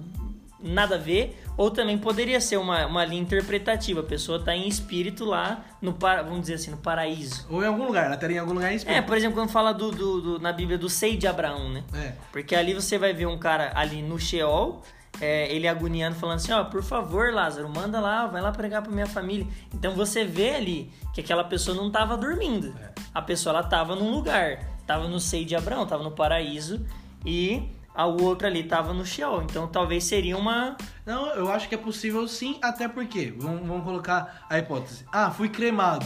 nada 0.65 0.95
a 0.95 0.98
ver, 0.98 1.41
ou 1.55 1.72
também 1.72 1.98
poderia 1.98 2.41
ser 2.41 2.57
uma, 2.57 2.86
uma 2.86 3.05
linha 3.05 3.22
interpretativa. 3.22 4.01
A 4.01 4.03
pessoa 4.03 4.39
está 4.39 4.55
em 4.55 4.67
espírito 4.67 5.24
lá, 5.24 5.63
no 5.81 5.91
vamos 5.93 6.41
dizer 6.41 6.55
assim, 6.55 6.72
no 6.72 6.77
paraíso. 6.77 7.45
Ou 7.50 7.63
em 7.63 7.67
algum 7.67 7.86
lugar, 7.86 8.05
ela 8.05 8.15
estaria 8.15 8.38
em 8.38 8.39
algum 8.39 8.53
lugar 8.53 8.72
em 8.72 8.75
espírito. 8.75 8.98
É, 8.98 9.01
por 9.01 9.15
exemplo, 9.15 9.38
quando 9.38 9.50
fala 9.50 9.74
do, 9.74 9.91
do, 9.91 10.22
do 10.22 10.39
na 10.39 10.51
Bíblia 10.51 10.77
do 10.77 10.89
seio 10.89 11.17
de 11.17 11.27
Abraão, 11.27 11.69
né? 11.69 11.84
É. 11.93 12.13
Porque 12.31 12.55
ali 12.55 12.74
você 12.74 12.98
vai 12.98 13.13
ver 13.13 13.27
um 13.27 13.38
cara 13.38 13.72
ali 13.75 14.01
no 14.01 14.19
Sheol, 14.19 14.81
é, 15.22 15.53
ele 15.53 15.67
agoniando, 15.67 16.15
falando 16.15 16.38
assim: 16.38 16.51
ó, 16.51 16.63
por 16.65 16.84
favor, 16.84 17.34
Lázaro, 17.34 17.69
manda 17.69 18.00
lá, 18.00 18.27
vai 18.27 18.41
lá 18.41 18.51
pregar 18.51 18.81
para 18.81 18.91
minha 18.91 19.07
família. 19.07 19.48
Então 19.74 19.93
você 19.93 20.25
vê 20.25 20.55
ali 20.55 20.91
que 21.13 21.22
aquela 21.22 21.43
pessoa 21.43 21.75
não 21.77 21.88
estava 21.88 22.17
dormindo. 22.17 22.75
É. 22.81 22.93
A 23.13 23.22
pessoa 23.22 23.55
ela 23.55 23.65
estava 23.65 23.95
num 23.95 24.12
lugar, 24.12 24.60
estava 24.79 25.07
no 25.07 25.19
seio 25.19 25.45
de 25.45 25.55
Abraão, 25.55 25.84
estava 25.84 26.03
no 26.03 26.12
paraíso 26.12 26.86
e 27.25 27.72
o 28.03 28.23
outro 28.23 28.47
ali 28.47 28.63
tava 28.63 28.93
no 28.93 29.05
Sheol. 29.05 29.43
Então 29.43 29.67
talvez 29.67 30.03
seria 30.03 30.37
uma. 30.37 30.75
Não, 31.05 31.27
eu 31.35 31.51
acho 31.51 31.69
que 31.69 31.75
é 31.75 31.77
possível 31.77 32.27
sim, 32.27 32.57
até 32.61 32.87
porque, 32.87 33.33
vamos, 33.37 33.67
vamos 33.67 33.83
colocar 33.83 34.45
a 34.49 34.57
hipótese. 34.57 35.05
Ah, 35.11 35.31
fui 35.31 35.49
cremado. 35.49 36.05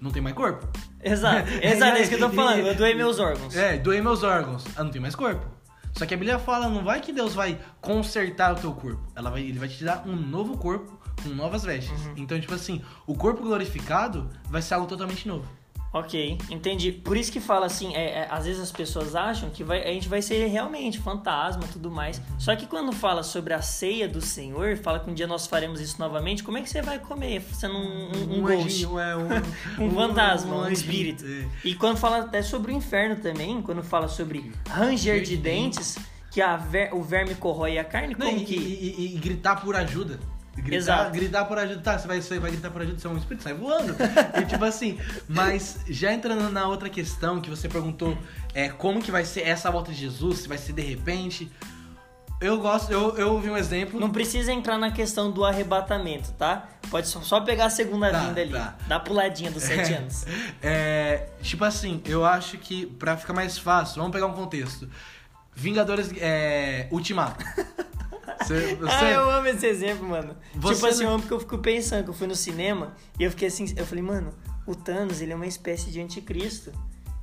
Não 0.00 0.10
tem 0.10 0.22
mais 0.22 0.34
corpo? 0.34 0.66
Exato, 1.02 1.50
exato, 1.62 1.96
é 1.96 2.00
isso 2.00 2.08
que 2.10 2.16
eu 2.16 2.28
tô 2.28 2.30
falando. 2.30 2.66
Eu 2.66 2.74
doei 2.74 2.94
meus 2.94 3.18
órgãos. 3.18 3.54
É, 3.56 3.76
doei 3.76 4.00
meus 4.00 4.22
órgãos. 4.22 4.64
Ah, 4.76 4.82
não 4.82 4.90
tem 4.90 5.00
mais 5.00 5.14
corpo. 5.14 5.44
Só 5.92 6.06
que 6.06 6.14
a 6.14 6.16
Bíblia 6.16 6.38
fala, 6.38 6.68
não 6.68 6.84
vai 6.84 7.00
que 7.00 7.12
Deus 7.12 7.34
vai 7.34 7.58
consertar 7.80 8.52
o 8.52 8.56
teu 8.56 8.72
corpo. 8.72 9.02
Ela 9.16 9.30
vai, 9.30 9.42
ele 9.42 9.58
vai 9.58 9.68
te 9.68 9.82
dar 9.82 10.06
um 10.06 10.14
novo 10.14 10.56
corpo 10.56 10.98
com 11.22 11.30
novas 11.30 11.64
vestes. 11.64 12.06
Uhum. 12.06 12.14
Então, 12.18 12.40
tipo 12.40 12.54
assim, 12.54 12.82
o 13.06 13.16
corpo 13.16 13.42
glorificado 13.42 14.30
vai 14.44 14.62
ser 14.62 14.74
algo 14.74 14.86
totalmente 14.86 15.26
novo. 15.26 15.48
Ok, 15.92 16.38
entendi. 16.50 16.92
Por 16.92 17.16
isso 17.16 17.32
que 17.32 17.40
fala 17.40 17.64
assim, 17.64 17.94
é, 17.94 18.20
é, 18.20 18.28
às 18.30 18.44
vezes 18.44 18.60
as 18.60 18.70
pessoas 18.70 19.14
acham 19.14 19.48
que 19.48 19.64
vai, 19.64 19.82
a 19.82 19.92
gente 19.92 20.08
vai 20.08 20.20
ser 20.20 20.46
realmente 20.46 20.98
fantasma 20.98 21.64
e 21.64 21.68
tudo 21.68 21.90
mais. 21.90 22.20
Só 22.38 22.54
que 22.54 22.66
quando 22.66 22.92
fala 22.92 23.22
sobre 23.22 23.54
a 23.54 23.62
ceia 23.62 24.06
do 24.06 24.20
Senhor, 24.20 24.76
fala 24.76 25.00
que 25.00 25.10
um 25.10 25.14
dia 25.14 25.26
nós 25.26 25.46
faremos 25.46 25.80
isso 25.80 25.98
novamente, 25.98 26.42
como 26.42 26.58
é 26.58 26.62
que 26.62 26.68
você 26.68 26.82
vai 26.82 26.98
comer? 26.98 27.42
Sendo 27.54 27.74
um, 27.74 27.78
um, 27.78 28.34
um, 28.34 28.38
um 28.38 28.42
ghost, 28.42 28.84
é, 28.84 29.16
um, 29.80 29.86
um 29.86 29.90
fantasma, 29.94 30.56
um, 30.56 30.70
espírito. 30.70 31.24
É. 31.24 31.48
E 31.64 31.74
quando 31.74 31.96
fala 31.96 32.18
até 32.18 32.42
sobre 32.42 32.70
o 32.70 32.74
inferno 32.74 33.16
também, 33.16 33.62
quando 33.62 33.82
fala 33.82 34.08
sobre 34.08 34.52
ranger 34.68 35.22
de 35.22 35.38
dentes, 35.38 35.98
que 36.30 36.42
a 36.42 36.56
ver, 36.56 36.92
o 36.92 37.02
verme 37.02 37.34
corrói 37.34 37.78
a 37.78 37.84
carne, 37.84 38.14
Não, 38.18 38.26
como 38.26 38.40
e, 38.40 38.44
que... 38.44 38.54
E, 38.54 38.94
e, 38.98 39.16
e 39.16 39.18
gritar 39.18 39.56
por 39.56 39.74
ajuda. 39.74 40.20
Gritar, 40.62 40.76
Exato. 40.76 41.10
gritar 41.12 41.44
por 41.44 41.58
ajuda. 41.58 41.80
Tá, 41.80 41.98
você 41.98 42.08
vai, 42.08 42.20
você 42.20 42.38
vai 42.38 42.50
gritar 42.50 42.70
por 42.70 42.82
ajuda, 42.82 42.98
você 42.98 43.06
é 43.06 43.10
um 43.10 43.16
espírito, 43.16 43.42
sai 43.42 43.54
voando. 43.54 43.94
e 44.40 44.46
tipo 44.46 44.64
assim, 44.64 44.98
mas 45.28 45.80
já 45.88 46.12
entrando 46.12 46.50
na 46.50 46.66
outra 46.66 46.88
questão 46.88 47.40
que 47.40 47.48
você 47.48 47.68
perguntou, 47.68 48.16
é 48.54 48.68
como 48.68 49.02
que 49.02 49.10
vai 49.10 49.24
ser 49.24 49.42
essa 49.42 49.70
volta 49.70 49.92
de 49.92 49.98
Jesus, 49.98 50.40
se 50.40 50.48
vai 50.48 50.58
ser 50.58 50.72
de 50.72 50.82
repente. 50.82 51.50
Eu 52.40 52.60
gosto, 52.60 52.92
eu, 52.92 53.16
eu 53.16 53.40
vi 53.40 53.50
um 53.50 53.56
exemplo. 53.56 53.98
Não 53.98 54.10
precisa 54.10 54.52
entrar 54.52 54.78
na 54.78 54.92
questão 54.92 55.30
do 55.30 55.44
arrebatamento, 55.44 56.30
tá? 56.32 56.68
Pode 56.88 57.08
só, 57.08 57.20
só 57.20 57.40
pegar 57.40 57.66
a 57.66 57.70
segunda 57.70 58.12
tá, 58.12 58.20
vinda 58.20 58.40
ali. 58.40 58.52
Tá. 58.52 58.76
Dá 58.86 59.00
puladinha 59.00 59.50
dos 59.50 59.64
sete 59.64 59.92
é, 59.92 59.96
anos. 59.96 60.24
É, 60.62 61.28
tipo 61.42 61.64
assim, 61.64 62.00
eu 62.04 62.24
acho 62.24 62.56
que 62.58 62.86
pra 62.86 63.16
ficar 63.16 63.32
mais 63.32 63.58
fácil, 63.58 63.96
vamos 63.96 64.12
pegar 64.12 64.26
um 64.26 64.34
contexto. 64.34 64.88
Vingadores 65.54 66.12
é, 66.16 66.86
Ultimato. 66.92 67.44
Você, 68.40 68.74
você... 68.76 68.92
Ah, 68.92 69.10
eu 69.10 69.30
amo 69.30 69.46
esse 69.48 69.66
exemplo, 69.66 70.08
mano. 70.08 70.36
Você 70.54 70.74
tipo 70.74 70.86
assim, 70.86 71.04
eu 71.04 71.10
amo 71.10 71.20
porque 71.20 71.34
eu 71.34 71.40
fico 71.40 71.58
pensando 71.58 72.04
que 72.04 72.10
eu 72.10 72.14
fui 72.14 72.26
no 72.26 72.36
cinema 72.36 72.94
e 73.18 73.24
eu 73.24 73.30
fiquei 73.30 73.48
assim, 73.48 73.72
eu 73.76 73.86
falei, 73.86 74.02
mano, 74.02 74.32
o 74.66 74.74
Thanos, 74.74 75.20
ele 75.20 75.32
é 75.32 75.36
uma 75.36 75.46
espécie 75.46 75.90
de 75.90 76.00
anticristo. 76.00 76.72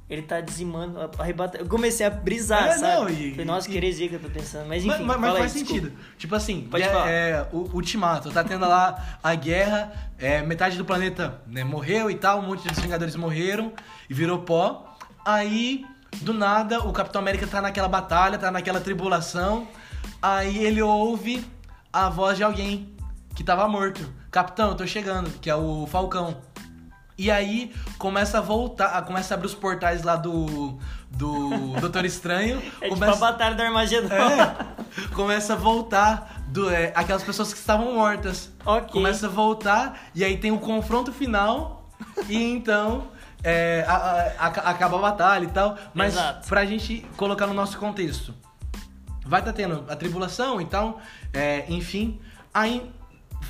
Ele 0.07 0.21
tá 0.21 0.39
dizimando, 0.39 0.99
arrebata. 1.17 1.57
Eu 1.57 1.65
comecei 1.65 2.05
a 2.05 2.11
brisar, 2.11 2.67
é, 2.67 2.77
sabe? 2.77 2.95
Não, 2.95 3.09
e, 3.09 3.31
falei, 3.31 3.45
nossa, 3.45 3.67
e, 3.67 3.71
que 3.71 3.77
heresia 3.77 4.07
que 4.07 4.15
eu 4.15 4.19
tô 4.19 4.29
pensando. 4.29 4.67
Mas 4.67 4.85
enfim, 4.85 5.03
mas, 5.03 5.19
mas 5.19 5.31
faz 5.31 5.43
aí, 5.43 5.49
sentido. 5.49 5.89
Desculpa. 5.89 6.15
Tipo 6.19 6.35
assim, 6.35 6.61
Pode 6.69 6.83
é, 6.83 6.89
falar. 6.89 7.09
é, 7.09 7.47
o 7.51 7.69
Ultimato, 7.73 8.29
tá 8.29 8.43
tendo 8.43 8.67
lá 8.67 9.17
a 9.23 9.33
guerra, 9.33 10.11
é, 10.19 10.43
metade 10.43 10.77
do 10.77 10.85
planeta 10.85 11.41
né, 11.47 11.63
morreu 11.63 12.11
e 12.11 12.15
tal, 12.15 12.39
um 12.39 12.43
monte 12.43 12.67
de 12.67 12.81
Vingadores 12.81 13.15
morreram 13.15 13.73
e 14.07 14.13
virou 14.13 14.39
pó. 14.39 14.95
Aí, 15.25 15.83
do 16.21 16.35
nada, 16.35 16.81
o 16.81 16.93
Capitão 16.93 17.19
América 17.19 17.47
tá 17.47 17.59
naquela 17.59 17.87
batalha, 17.87 18.37
tá 18.37 18.51
naquela 18.51 18.79
tribulação. 18.79 19.67
Aí 20.21 20.63
ele 20.63 20.81
ouve 20.81 21.45
a 21.91 22.09
voz 22.09 22.37
de 22.37 22.43
alguém 22.43 22.95
que 23.35 23.43
tava 23.43 23.67
morto. 23.67 24.11
Capitão, 24.31 24.69
eu 24.69 24.75
tô 24.75 24.87
chegando, 24.87 25.29
que 25.39 25.49
é 25.49 25.55
o 25.55 25.85
Falcão. 25.87 26.37
E 27.17 27.31
aí 27.31 27.73
começa 27.97 28.39
a 28.39 28.41
voltar, 28.41 29.01
começa 29.03 29.33
a 29.33 29.35
abrir 29.35 29.47
os 29.47 29.53
portais 29.53 30.03
lá 30.03 30.17
do 30.17 30.77
do 31.09 31.49
Doutor 31.79 32.03
Estranho. 32.03 32.61
É 32.81 32.89
começa, 32.89 33.13
tipo 33.13 33.23
a 33.23 33.31
batalha 33.31 33.55
do 33.55 33.61
Armagedon. 33.61 34.13
É, 34.13 34.55
começa 35.13 35.53
a 35.53 35.55
voltar 35.55 36.41
do, 36.47 36.69
é, 36.69 36.91
aquelas 36.93 37.23
pessoas 37.23 37.53
que 37.53 37.59
estavam 37.59 37.93
mortas. 37.93 38.51
Ok. 38.65 38.89
Começa 38.91 39.27
a 39.27 39.29
voltar 39.29 40.09
e 40.13 40.25
aí 40.25 40.37
tem 40.37 40.51
o 40.51 40.59
confronto 40.59 41.13
final 41.13 41.89
e 42.27 42.35
então 42.37 43.07
é, 43.41 43.85
a, 43.87 43.95
a, 43.95 44.47
a, 44.47 44.47
acaba 44.71 44.97
a 44.97 45.01
batalha 45.01 45.45
e 45.45 45.49
tal. 45.49 45.77
Mas 45.93 46.13
Exato. 46.13 46.49
pra 46.49 46.65
gente 46.65 47.05
colocar 47.15 47.47
no 47.47 47.53
nosso 47.53 47.77
contexto 47.77 48.33
vai 49.25 49.41
estar 49.41 49.51
tá 49.51 49.57
tendo 49.57 49.85
a 49.89 49.95
tribulação, 49.95 50.61
então, 50.61 50.97
é, 51.33 51.65
enfim. 51.67 52.19
Aí 52.53 52.89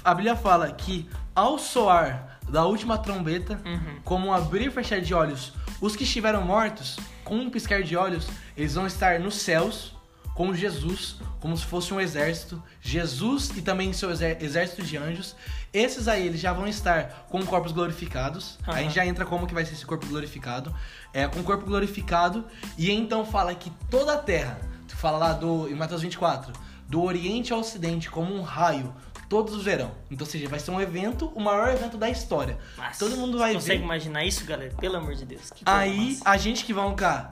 a 0.03 0.13
Bíblia 0.13 0.35
fala 0.35 0.71
que 0.71 1.09
ao 1.35 1.59
soar 1.59 2.39
da 2.49 2.65
última 2.65 2.97
trombeta, 2.97 3.59
uhum. 3.65 3.99
como 4.03 4.27
um 4.27 4.33
abrir 4.33 4.67
e 4.67 4.71
fechar 4.71 5.01
de 5.01 5.13
olhos, 5.13 5.53
os 5.81 5.95
que 5.95 6.03
estiveram 6.03 6.41
mortos, 6.41 6.97
com 7.23 7.35
um 7.35 7.49
piscar 7.49 7.81
de 7.81 7.97
olhos, 7.97 8.27
eles 8.55 8.75
vão 8.75 8.87
estar 8.87 9.19
nos 9.19 9.35
céus 9.35 9.95
com 10.35 10.53
Jesus, 10.53 11.17
como 11.39 11.55
se 11.57 11.65
fosse 11.65 11.93
um 11.93 11.99
exército, 11.99 12.61
Jesus 12.81 13.51
e 13.55 13.61
também 13.61 13.93
seu 13.93 14.11
exército 14.11 14.83
de 14.83 14.97
anjos. 14.97 15.35
Esses 15.73 16.07
aí 16.07 16.27
eles 16.27 16.41
já 16.41 16.51
vão 16.51 16.67
estar 16.67 17.25
com 17.29 17.43
corpos 17.45 17.71
glorificados. 17.71 18.57
Uhum. 18.67 18.73
Aí 18.73 18.89
já 18.89 19.05
entra 19.05 19.25
como 19.25 19.47
que 19.47 19.53
vai 19.53 19.65
ser 19.65 19.73
esse 19.73 19.85
corpo 19.85 20.05
glorificado, 20.05 20.75
é 21.13 21.27
com 21.27 21.41
corpo 21.41 21.65
glorificado 21.65 22.45
e 22.77 22.91
então 22.91 23.25
fala 23.25 23.55
que 23.55 23.71
toda 23.89 24.13
a 24.13 24.17
terra 24.17 24.59
fala 25.05 25.19
lá 25.19 25.33
do, 25.33 25.69
em 25.69 25.75
Mateus 25.75 26.01
24, 26.01 26.51
do 26.87 27.03
Oriente 27.03 27.53
ao 27.53 27.59
Ocidente, 27.59 28.09
como 28.09 28.33
um 28.33 28.41
raio, 28.41 28.91
todos 29.29 29.63
verão. 29.63 29.91
Então, 30.09 30.25
ou 30.25 30.31
seja, 30.31 30.49
vai 30.49 30.59
ser 30.59 30.71
um 30.71 30.81
evento, 30.81 31.27
o 31.35 31.39
maior 31.39 31.69
evento 31.69 31.95
da 31.95 32.09
história. 32.09 32.57
Nossa, 32.75 32.97
Todo 32.97 33.15
mundo 33.15 33.37
vai 33.37 33.49
ver. 33.49 33.59
consegue 33.59 33.83
imaginar 33.83 34.25
isso, 34.25 34.43
galera? 34.45 34.73
Pelo 34.73 34.97
amor 34.97 35.13
de 35.13 35.23
Deus. 35.23 35.53
Aí, 35.63 36.13
massa. 36.13 36.23
a 36.25 36.37
gente 36.37 36.65
que 36.65 36.73
vão 36.73 36.95
cá, 36.95 37.29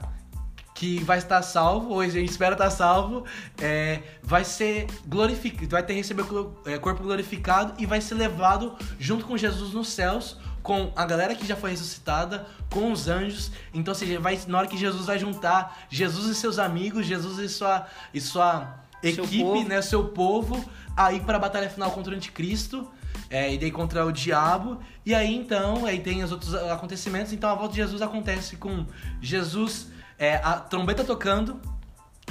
que 0.72 1.02
vai 1.02 1.18
estar 1.18 1.42
salvo, 1.42 1.90
ou 1.94 2.00
a 2.00 2.06
gente 2.06 2.30
espera 2.30 2.52
estar 2.52 2.70
salvo, 2.70 3.24
é, 3.60 4.02
vai 4.22 4.44
ser 4.44 4.86
glorificado, 5.04 5.66
vai 5.70 5.82
ter 5.82 5.94
receber 5.94 6.24
é, 6.66 6.78
corpo 6.78 7.02
glorificado 7.02 7.74
e 7.76 7.86
vai 7.86 8.00
ser 8.00 8.14
levado 8.14 8.76
junto 9.00 9.26
com 9.26 9.36
Jesus 9.36 9.72
nos 9.74 9.88
céus 9.88 10.38
com 10.64 10.90
a 10.96 11.04
galera 11.04 11.34
que 11.34 11.46
já 11.46 11.54
foi 11.54 11.72
ressuscitada, 11.72 12.46
com 12.70 12.90
os 12.90 13.06
anjos. 13.06 13.52
Então, 13.74 13.92
ou 13.92 13.94
seja, 13.94 14.18
vai, 14.18 14.40
na 14.48 14.58
hora 14.58 14.66
que 14.66 14.78
Jesus 14.78 15.06
vai 15.06 15.18
juntar 15.18 15.84
Jesus 15.90 16.26
e 16.26 16.34
seus 16.34 16.58
amigos, 16.58 17.04
Jesus 17.04 17.38
e 17.38 17.50
sua, 17.50 17.86
e 18.14 18.20
sua 18.20 18.74
equipe, 19.02 19.36
seu 19.36 19.64
né, 19.68 19.82
seu 19.82 20.08
povo, 20.08 20.64
aí 20.96 21.20
para 21.20 21.36
a 21.36 21.38
batalha 21.38 21.68
final 21.68 21.90
contra 21.90 22.14
o 22.14 22.16
anticristo. 22.16 22.90
É, 23.30 23.52
e 23.52 23.58
daí 23.58 23.70
contra 23.70 24.06
o 24.06 24.12
diabo. 24.12 24.80
E 25.04 25.14
aí 25.14 25.34
então, 25.34 25.84
aí 25.84 26.00
tem 26.00 26.24
os 26.24 26.32
outros 26.32 26.54
acontecimentos. 26.54 27.32
Então 27.32 27.50
a 27.50 27.54
volta 27.54 27.74
de 27.74 27.80
Jesus 27.80 28.00
acontece 28.00 28.56
com 28.56 28.86
Jesus, 29.20 29.88
é, 30.18 30.36
a 30.36 30.54
trombeta 30.54 31.04
tocando, 31.04 31.60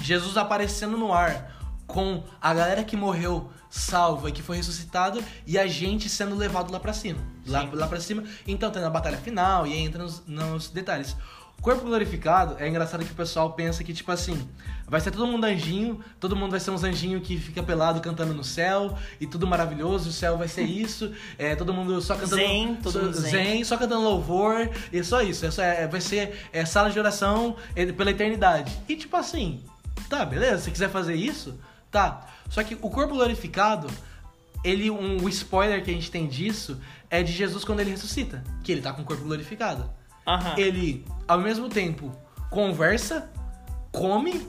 Jesus 0.02 0.38
aparecendo 0.38 0.98
no 0.98 1.14
ar, 1.14 1.56
com 1.86 2.24
a 2.42 2.54
galera 2.54 2.84
que 2.84 2.96
morreu 2.98 3.52
salva 3.74 4.30
e 4.30 4.32
que 4.32 4.44
foi 4.44 4.58
ressuscitado 4.58 5.24
e 5.48 5.58
a 5.58 5.66
gente 5.66 6.08
sendo 6.08 6.36
levado 6.36 6.72
lá 6.72 6.80
para 6.80 6.94
cima. 6.94 7.20
Lá, 7.48 7.68
lá 7.74 7.88
para 7.88 8.00
cima. 8.00 8.24
Então 8.48 8.70
tem 8.70 8.84
a 8.84 8.90
batalha 8.90 9.18
final 9.18 9.66
e 9.66 9.74
aí 9.74 9.80
entra 9.80 10.04
nos, 10.04 10.24
nos 10.28 10.70
detalhes. 10.70 11.16
O 11.58 11.62
corpo 11.64 11.84
glorificado 11.84 12.56
é 12.60 12.68
engraçado 12.68 13.04
que 13.04 13.12
o 13.12 13.16
pessoal 13.16 13.54
pensa 13.54 13.84
que, 13.84 13.94
tipo 13.94 14.12
assim, 14.12 14.48
vai 14.86 15.00
ser 15.00 15.10
todo 15.12 15.26
mundo 15.26 15.46
anjinho, 15.46 16.04
todo 16.20 16.36
mundo 16.36 16.52
vai 16.52 16.60
ser 16.60 16.72
uns 16.72 16.84
anjinhos 16.84 17.26
que 17.26 17.38
fica 17.38 17.64
pelado 17.64 18.02
cantando 18.02 18.34
no 18.34 18.44
céu, 18.44 18.98
e 19.20 19.26
tudo 19.26 19.48
maravilhoso, 19.48 20.10
o 20.10 20.12
céu 20.12 20.38
vai 20.38 20.50
ser 20.50 20.64
isso, 20.68 21.12
é, 21.38 21.56
todo 21.56 21.74
mundo 21.74 22.00
só 22.02 22.16
cantando. 22.16 22.36
Zen, 22.36 22.76
todo 22.76 23.14
zen. 23.14 23.32
zen. 23.32 23.64
só 23.64 23.78
cantando 23.78 24.04
louvor, 24.04 24.70
e 24.92 25.04
só 25.04 25.22
isso. 25.22 25.46
Essa 25.46 25.64
é, 25.64 25.88
vai 25.88 26.02
ser 26.02 26.48
é, 26.52 26.66
sala 26.66 26.92
de 26.92 27.00
oração 27.00 27.56
é, 27.76 27.86
pela 27.92 28.12
eternidade. 28.12 28.78
E 28.88 28.96
tipo 28.98 29.16
assim, 29.16 29.62
tá, 30.10 30.26
beleza, 30.26 30.64
se 30.64 30.72
quiser 30.72 30.90
fazer 30.90 31.16
isso, 31.16 31.58
tá. 31.94 32.28
Só 32.50 32.64
que 32.64 32.76
o 32.76 32.90
corpo 32.90 33.14
glorificado, 33.14 33.88
ele 34.64 34.90
um, 34.90 35.24
o 35.24 35.30
spoiler 35.30 35.84
que 35.84 35.92
a 35.92 35.94
gente 35.94 36.12
tem 36.12 36.28
disso 36.28 36.82
é 37.10 37.22
de 37.24 37.32
Jesus 37.32 37.64
quando 37.64 37.80
ele 37.80 37.92
ressuscita, 37.92 38.44
que 38.64 38.72
ele 38.72 38.82
tá 38.82 38.92
com 38.92 39.04
o 39.04 39.06
corpo 39.06 39.24
glorificado. 39.24 39.90
Aham. 40.28 40.56
Ele, 40.58 41.06
ao 41.28 41.40
mesmo 41.40 41.70
tempo, 41.70 42.12
conversa, 42.50 43.30
come, 43.92 44.48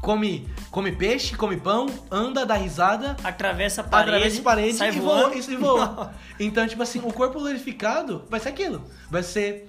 come, 0.00 0.48
come 0.70 0.92
peixe, 0.92 1.36
come 1.36 1.56
pão, 1.56 1.86
anda, 2.10 2.46
dá 2.46 2.54
risada, 2.54 3.16
Atravessa 3.22 3.82
a 3.82 3.84
parede, 3.84 4.10
atravessa 4.10 4.40
a 4.40 4.44
parede 4.44 4.76
sai 4.76 4.88
e 4.88 4.92
voando. 4.92 5.34
voa, 5.34 5.52
e 5.52 5.56
voa. 5.56 6.14
Então, 6.40 6.66
tipo 6.66 6.82
assim, 6.82 7.00
o 7.00 7.12
corpo 7.12 7.38
glorificado 7.40 8.24
vai 8.30 8.38
ser 8.40 8.50
aquilo. 8.50 8.84
Vai 9.10 9.22
ser 9.24 9.66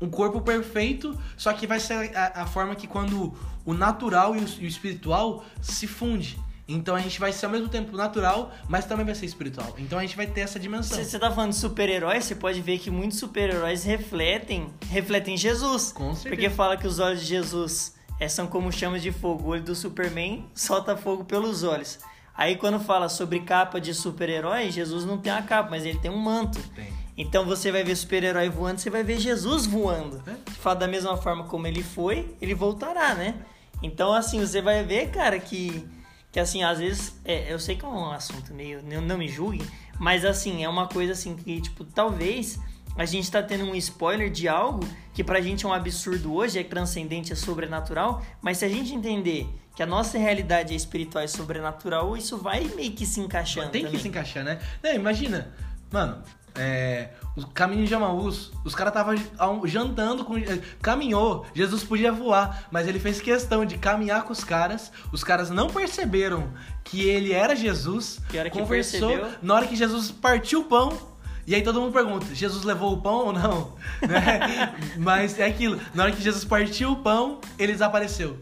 um 0.00 0.08
corpo 0.08 0.40
perfeito, 0.40 1.18
só 1.36 1.52
que 1.52 1.66
vai 1.66 1.78
ser 1.78 2.16
a, 2.16 2.42
a 2.42 2.46
forma 2.46 2.74
que 2.74 2.86
quando 2.86 3.36
o 3.64 3.72
natural 3.72 4.36
e 4.36 4.40
o, 4.40 4.48
e 4.60 4.64
o 4.64 4.68
espiritual 4.68 5.44
se 5.60 5.86
funde. 5.86 6.38
Então 6.66 6.96
a 6.96 7.00
gente 7.00 7.20
vai 7.20 7.30
ser 7.30 7.46
ao 7.46 7.52
mesmo 7.52 7.68
tempo 7.68 7.94
natural, 7.96 8.52
mas 8.68 8.86
também 8.86 9.04
vai 9.04 9.14
ser 9.14 9.26
espiritual. 9.26 9.74
Então 9.78 9.98
a 9.98 10.02
gente 10.02 10.16
vai 10.16 10.26
ter 10.26 10.40
essa 10.40 10.58
dimensão. 10.58 10.96
Se 10.96 11.04
você 11.04 11.18
tá 11.18 11.30
falando 11.30 11.50
de 11.50 11.56
super-heróis, 11.56 12.24
você 12.24 12.34
pode 12.34 12.60
ver 12.62 12.78
que 12.78 12.90
muitos 12.90 13.18
super-heróis 13.18 13.84
refletem, 13.84 14.72
refletem 14.88 15.36
Jesus. 15.36 15.92
Com 15.92 16.14
certeza. 16.14 16.28
Porque 16.34 16.48
fala 16.48 16.76
que 16.76 16.86
os 16.86 16.98
olhos 16.98 17.20
de 17.20 17.26
Jesus 17.26 17.94
é, 18.18 18.28
são 18.28 18.46
como 18.46 18.72
chamas 18.72 19.02
de 19.02 19.12
fogo. 19.12 19.44
O 19.44 19.48
olho 19.48 19.62
do 19.62 19.74
Superman 19.74 20.48
solta 20.54 20.96
fogo 20.96 21.24
pelos 21.24 21.62
olhos. 21.64 21.98
Aí 22.36 22.56
quando 22.56 22.80
fala 22.80 23.08
sobre 23.10 23.40
capa 23.40 23.78
de 23.80 23.92
super-herói, 23.92 24.70
Jesus 24.70 25.04
não 25.04 25.18
tem 25.18 25.32
uma 25.32 25.42
capa, 25.42 25.68
mas 25.70 25.84
ele 25.84 25.98
tem 25.98 26.10
um 26.10 26.18
manto. 26.18 26.58
Tem. 26.74 26.92
Então 27.16 27.44
você 27.44 27.70
vai 27.70 27.84
ver 27.84 27.94
super-herói 27.94 28.48
voando, 28.48 28.80
você 28.80 28.90
vai 28.90 29.04
ver 29.04 29.20
Jesus 29.20 29.66
voando. 29.66 30.22
É. 30.26 30.50
Fala 30.52 30.76
da 30.76 30.88
mesma 30.88 31.16
forma 31.16 31.44
como 31.44 31.66
ele 31.66 31.82
foi, 31.82 32.34
ele 32.40 32.54
voltará, 32.54 33.14
né? 33.14 33.36
Então, 33.84 34.14
assim, 34.14 34.40
você 34.40 34.62
vai 34.62 34.82
ver, 34.82 35.10
cara, 35.10 35.38
que, 35.38 35.86
que 36.32 36.40
assim, 36.40 36.62
às 36.62 36.78
vezes, 36.78 37.20
é, 37.22 37.52
eu 37.52 37.58
sei 37.58 37.76
que 37.76 37.84
é 37.84 37.88
um 37.88 38.10
assunto 38.10 38.54
meio, 38.54 38.82
não, 38.82 39.02
não 39.02 39.18
me 39.18 39.28
julguem, 39.28 39.60
mas 40.00 40.24
assim, 40.24 40.64
é 40.64 40.68
uma 40.68 40.88
coisa 40.88 41.12
assim 41.12 41.36
que, 41.36 41.60
tipo, 41.60 41.84
talvez 41.84 42.58
a 42.96 43.04
gente 43.04 43.30
tá 43.30 43.42
tendo 43.42 43.64
um 43.64 43.74
spoiler 43.74 44.30
de 44.30 44.48
algo 44.48 44.80
que 45.12 45.22
pra 45.22 45.38
gente 45.42 45.66
é 45.66 45.68
um 45.68 45.72
absurdo 45.72 46.32
hoje, 46.32 46.58
é 46.58 46.64
transcendente, 46.64 47.30
é 47.30 47.36
sobrenatural, 47.36 48.22
mas 48.40 48.56
se 48.56 48.64
a 48.64 48.68
gente 48.70 48.94
entender 48.94 49.46
que 49.76 49.82
a 49.82 49.86
nossa 49.86 50.16
realidade 50.16 50.72
é 50.72 50.76
espiritual 50.76 51.22
e 51.22 51.28
sobrenatural, 51.28 52.16
isso 52.16 52.38
vai 52.38 52.64
meio 52.74 52.92
que 52.92 53.04
se 53.04 53.20
encaixando 53.20 53.68
Tem 53.68 53.82
que 53.82 53.88
também. 53.88 54.00
se 54.00 54.08
encaixar, 54.08 54.44
né? 54.44 54.60
Não, 54.82 54.94
imagina, 54.94 55.52
mano, 55.92 56.22
é, 56.56 57.10
o 57.36 57.46
caminho 57.48 57.86
de 57.86 57.94
Amaús, 57.94 58.52
os 58.64 58.74
caras 58.74 58.92
estavam 58.92 59.66
jantando 59.66 60.24
com. 60.24 60.36
eh, 60.38 60.60
Caminhou, 60.80 61.44
Jesus 61.54 61.82
podia 61.82 62.12
voar, 62.12 62.68
mas 62.70 62.86
ele 62.86 62.98
fez 63.00 63.20
questão 63.20 63.64
de 63.64 63.76
caminhar 63.76 64.22
com 64.24 64.32
os 64.32 64.44
caras. 64.44 64.92
Os 65.12 65.24
caras 65.24 65.50
não 65.50 65.68
perceberam 65.68 66.50
que 66.84 67.02
ele 67.08 67.32
era 67.32 67.56
Jesus. 67.56 68.20
Que 68.28 68.38
hora 68.38 68.48
que 68.50 68.58
conversou. 68.58 69.08
percebeu? 69.08 69.32
Na 69.42 69.54
hora 69.54 69.66
que 69.66 69.74
Jesus 69.76 70.10
partiu 70.10 70.60
o 70.60 70.64
pão. 70.64 70.96
E 71.46 71.54
aí 71.54 71.60
todo 71.62 71.78
mundo 71.80 71.92
pergunta, 71.92 72.34
Jesus 72.34 72.64
levou 72.64 72.94
o 72.94 73.02
pão 73.02 73.26
ou 73.26 73.32
não? 73.32 73.72
Né? 74.00 74.74
Mas 74.96 75.38
é 75.38 75.44
aquilo, 75.46 75.78
na 75.92 76.04
hora 76.04 76.12
que 76.12 76.22
Jesus 76.22 76.44
partiu 76.44 76.92
o 76.92 76.96
pão, 76.96 77.38
ele 77.58 77.72
desapareceu. 77.72 78.38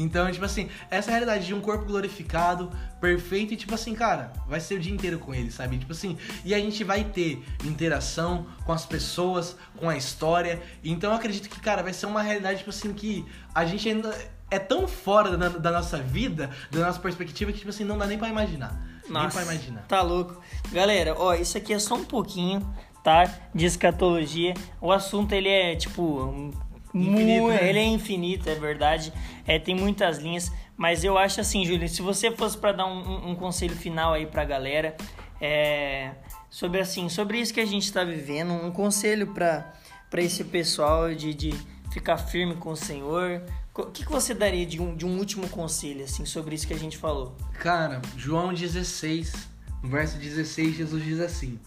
Então, 0.00 0.30
tipo 0.30 0.44
assim, 0.44 0.68
essa 0.90 1.10
realidade 1.10 1.46
de 1.46 1.54
um 1.54 1.60
corpo 1.60 1.84
glorificado, 1.84 2.70
perfeito, 3.00 3.54
e 3.54 3.56
tipo 3.56 3.74
assim, 3.74 3.94
cara, 3.94 4.32
vai 4.46 4.60
ser 4.60 4.74
o 4.74 4.80
dia 4.80 4.92
inteiro 4.92 5.18
com 5.18 5.34
ele, 5.34 5.50
sabe? 5.50 5.78
Tipo 5.78 5.92
assim, 5.92 6.16
e 6.44 6.54
a 6.54 6.58
gente 6.58 6.84
vai 6.84 7.04
ter 7.04 7.42
interação 7.64 8.46
com 8.64 8.72
as 8.72 8.86
pessoas, 8.86 9.56
com 9.76 9.88
a 9.88 9.96
história. 9.96 10.62
Então 10.84 11.10
eu 11.10 11.16
acredito 11.16 11.48
que, 11.48 11.60
cara, 11.60 11.82
vai 11.82 11.92
ser 11.92 12.06
uma 12.06 12.22
realidade, 12.22 12.58
tipo 12.58 12.70
assim, 12.70 12.92
que 12.92 13.26
a 13.54 13.64
gente 13.64 13.88
ainda 13.88 14.16
é 14.50 14.58
tão 14.58 14.86
fora 14.88 15.36
da, 15.36 15.48
da 15.48 15.70
nossa 15.70 15.98
vida, 15.98 16.50
da 16.70 16.80
nossa 16.80 16.98
perspectiva, 17.00 17.52
que, 17.52 17.58
tipo 17.58 17.70
assim, 17.70 17.84
não 17.84 17.98
dá 17.98 18.06
nem 18.06 18.18
pra 18.18 18.28
imaginar. 18.28 18.80
nem 19.04 19.12
Nossa, 19.12 19.42
pra 19.42 19.42
imaginar. 19.42 19.82
tá 19.82 20.00
louco. 20.00 20.40
Galera, 20.70 21.14
ó, 21.18 21.34
isso 21.34 21.58
aqui 21.58 21.72
é 21.72 21.78
só 21.78 21.96
um 21.96 22.04
pouquinho, 22.04 22.66
tá? 23.04 23.24
De 23.54 23.66
escatologia. 23.66 24.54
O 24.80 24.92
assunto, 24.92 25.32
ele 25.32 25.48
é, 25.48 25.76
tipo... 25.76 26.52
Infinito, 26.94 27.42
mu- 27.42 27.48
né? 27.48 27.68
Ele 27.68 27.78
é 27.78 27.84
infinito, 27.84 28.48
é 28.48 28.54
verdade. 28.54 29.12
É, 29.46 29.58
tem 29.58 29.74
muitas 29.74 30.18
linhas. 30.18 30.50
Mas 30.76 31.02
eu 31.04 31.18
acho 31.18 31.40
assim, 31.40 31.64
Júlio, 31.64 31.88
se 31.88 32.00
você 32.02 32.30
fosse 32.30 32.56
pra 32.56 32.72
dar 32.72 32.86
um, 32.86 33.30
um- 33.30 33.34
conselho 33.34 33.74
final 33.74 34.12
aí 34.14 34.26
pra 34.26 34.44
galera, 34.44 34.96
é, 35.40 36.12
sobre 36.50 36.80
assim, 36.80 37.08
sobre 37.08 37.38
isso 37.40 37.52
que 37.52 37.60
a 37.60 37.66
gente 37.66 37.92
tá 37.92 38.04
vivendo, 38.04 38.52
um 38.52 38.70
conselho 38.70 39.28
pra, 39.28 39.72
pra 40.08 40.22
esse 40.22 40.44
pessoal 40.44 41.12
de, 41.14 41.34
de 41.34 41.54
ficar 41.90 42.16
firme 42.18 42.54
com 42.56 42.70
o 42.70 42.76
Senhor. 42.76 43.42
O 43.74 43.86
que, 43.86 44.04
que 44.04 44.10
você 44.10 44.34
daria 44.34 44.66
de 44.66 44.80
um, 44.80 44.94
de 44.96 45.06
um 45.06 45.16
último 45.18 45.48
conselho, 45.48 46.04
assim, 46.04 46.24
sobre 46.24 46.54
isso 46.54 46.66
que 46.66 46.74
a 46.74 46.78
gente 46.78 46.96
falou? 46.98 47.36
Cara, 47.60 48.00
João 48.16 48.52
16, 48.52 49.48
no 49.82 49.88
verso 49.88 50.16
16, 50.18 50.76
Jesus 50.76 51.04
diz 51.04 51.20
assim: 51.20 51.58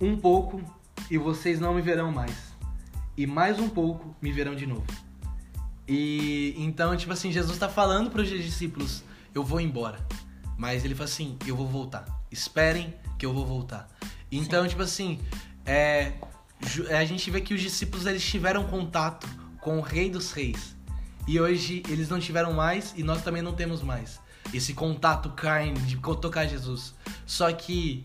Um 0.00 0.16
pouco 0.16 0.60
e 1.10 1.18
vocês 1.18 1.58
não 1.58 1.74
me 1.74 1.82
verão 1.82 2.12
mais, 2.12 2.49
e 3.16 3.26
mais 3.26 3.58
um 3.58 3.68
pouco 3.68 4.14
me 4.20 4.32
verão 4.32 4.54
de 4.54 4.66
novo. 4.66 4.86
E 5.86 6.54
então, 6.56 6.96
tipo 6.96 7.12
assim, 7.12 7.32
Jesus 7.32 7.58
tá 7.58 7.68
falando 7.68 8.10
para 8.10 8.22
os 8.22 8.28
discípulos: 8.28 9.02
Eu 9.34 9.42
vou 9.44 9.60
embora, 9.60 9.98
mas 10.56 10.84
ele 10.84 10.94
fala 10.94 11.08
assim: 11.08 11.36
Eu 11.46 11.56
vou 11.56 11.66
voltar. 11.66 12.06
Esperem 12.30 12.94
que 13.18 13.26
eu 13.26 13.32
vou 13.32 13.44
voltar. 13.44 13.88
Então, 14.30 14.66
tipo 14.68 14.82
assim, 14.82 15.18
é, 15.66 16.12
ju- 16.64 16.86
a 16.88 17.04
gente 17.04 17.30
vê 17.30 17.40
que 17.40 17.52
os 17.52 17.60
discípulos 17.60 18.06
eles 18.06 18.24
tiveram 18.24 18.64
contato 18.64 19.28
com 19.60 19.78
o 19.78 19.80
Rei 19.80 20.08
dos 20.08 20.32
Reis. 20.32 20.76
E 21.26 21.40
hoje 21.40 21.82
eles 21.88 22.08
não 22.08 22.18
tiveram 22.18 22.52
mais 22.52 22.94
e 22.96 23.02
nós 23.02 23.22
também 23.22 23.42
não 23.42 23.52
temos 23.52 23.82
mais 23.82 24.20
esse 24.52 24.74
contato 24.74 25.30
carne 25.30 25.72
de 25.80 25.96
tocar 25.96 26.46
Jesus. 26.46 26.94
Só 27.26 27.52
que 27.52 28.04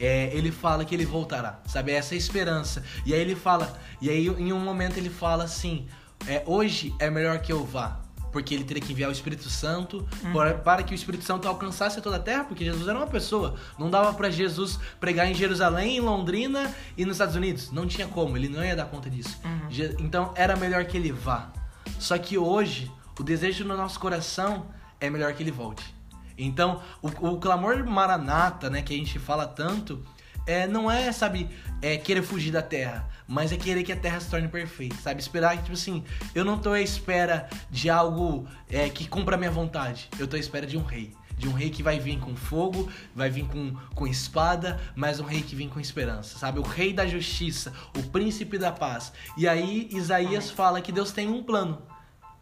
é, 0.00 0.30
ele 0.36 0.50
fala 0.50 0.84
que 0.84 0.94
ele 0.94 1.04
voltará, 1.06 1.60
sabe? 1.66 1.92
Essa 1.92 2.14
é 2.14 2.16
a 2.16 2.18
esperança. 2.18 2.82
E 3.06 3.14
aí 3.14 3.20
ele 3.20 3.34
fala, 3.36 3.72
e 4.00 4.08
aí 4.10 4.26
em 4.28 4.52
um 4.52 4.58
momento 4.60 4.96
ele 4.96 5.10
fala 5.10 5.44
assim: 5.44 5.86
é, 6.26 6.42
hoje 6.46 6.94
é 6.98 7.08
melhor 7.10 7.38
que 7.40 7.52
eu 7.52 7.64
vá. 7.64 8.00
Porque 8.32 8.54
ele 8.54 8.64
teria 8.64 8.82
que 8.82 8.92
enviar 8.92 9.10
o 9.10 9.12
Espírito 9.12 9.50
Santo 9.50 10.08
para, 10.32 10.54
para 10.54 10.82
que 10.82 10.94
o 10.94 10.96
Espírito 10.96 11.22
Santo 11.22 11.46
alcançasse 11.46 12.00
toda 12.00 12.16
a 12.16 12.18
terra, 12.18 12.44
porque 12.44 12.64
Jesus 12.64 12.88
era 12.88 12.96
uma 12.98 13.06
pessoa. 13.06 13.56
Não 13.78 13.90
dava 13.90 14.14
para 14.14 14.30
Jesus 14.30 14.78
pregar 14.98 15.26
em 15.30 15.34
Jerusalém, 15.34 15.98
em 15.98 16.00
Londrina 16.00 16.74
e 16.96 17.04
nos 17.04 17.16
Estados 17.16 17.36
Unidos. 17.36 17.70
Não 17.70 17.86
tinha 17.86 18.06
como, 18.08 18.34
ele 18.34 18.48
não 18.48 18.64
ia 18.64 18.74
dar 18.74 18.86
conta 18.86 19.10
disso. 19.10 19.38
Je- 19.68 19.94
Então 19.98 20.32
era 20.34 20.56
melhor 20.56 20.86
que 20.86 20.96
ele 20.96 21.12
vá. 21.12 21.52
Só 21.98 22.16
que 22.16 22.38
hoje, 22.38 22.90
o 23.20 23.22
desejo 23.22 23.64
no 23.66 23.76
nosso 23.76 24.00
coração 24.00 24.64
é 24.98 25.10
melhor 25.10 25.34
que 25.34 25.42
ele 25.42 25.50
volte. 25.52 25.94
Então, 26.36 26.82
o, 27.00 27.08
o 27.08 27.38
clamor 27.38 27.84
maranata, 27.84 28.70
né, 28.70 28.82
que 28.82 28.94
a 28.94 28.96
gente 28.96 29.18
fala 29.18 29.46
tanto, 29.46 30.02
é, 30.46 30.66
não 30.66 30.90
é, 30.90 31.12
sabe, 31.12 31.48
é 31.80 31.96
querer 31.96 32.22
fugir 32.22 32.50
da 32.50 32.62
terra, 32.62 33.08
mas 33.26 33.52
é 33.52 33.56
querer 33.56 33.82
que 33.82 33.92
a 33.92 33.96
terra 33.96 34.20
se 34.20 34.28
torne 34.28 34.48
perfeita, 34.48 34.96
sabe? 34.96 35.20
Esperar 35.20 35.56
que, 35.56 35.62
tipo 35.64 35.74
assim, 35.74 36.04
eu 36.34 36.44
não 36.44 36.58
tô 36.58 36.72
à 36.72 36.80
espera 36.80 37.48
de 37.70 37.88
algo 37.88 38.46
é, 38.68 38.88
que 38.88 39.06
cumpra 39.06 39.36
a 39.36 39.38
minha 39.38 39.50
vontade, 39.50 40.08
eu 40.18 40.26
tô 40.26 40.36
à 40.36 40.38
espera 40.38 40.66
de 40.66 40.76
um 40.76 40.82
rei. 40.82 41.14
De 41.36 41.48
um 41.48 41.52
rei 41.52 41.70
que 41.70 41.82
vai 41.82 41.98
vir 41.98 42.20
com 42.20 42.36
fogo, 42.36 42.88
vai 43.14 43.28
vir 43.28 43.44
com, 43.46 43.74
com 43.94 44.06
espada, 44.06 44.80
mas 44.94 45.18
um 45.18 45.24
rei 45.24 45.42
que 45.42 45.56
vem 45.56 45.68
com 45.68 45.80
esperança, 45.80 46.38
sabe? 46.38 46.60
O 46.60 46.62
rei 46.62 46.92
da 46.92 47.06
justiça, 47.06 47.72
o 47.98 48.02
príncipe 48.04 48.58
da 48.58 48.70
paz. 48.70 49.12
E 49.36 49.48
aí 49.48 49.88
Isaías 49.90 50.50
fala 50.50 50.80
que 50.80 50.92
Deus 50.92 51.10
tem 51.10 51.28
um 51.28 51.42
plano, 51.42 51.82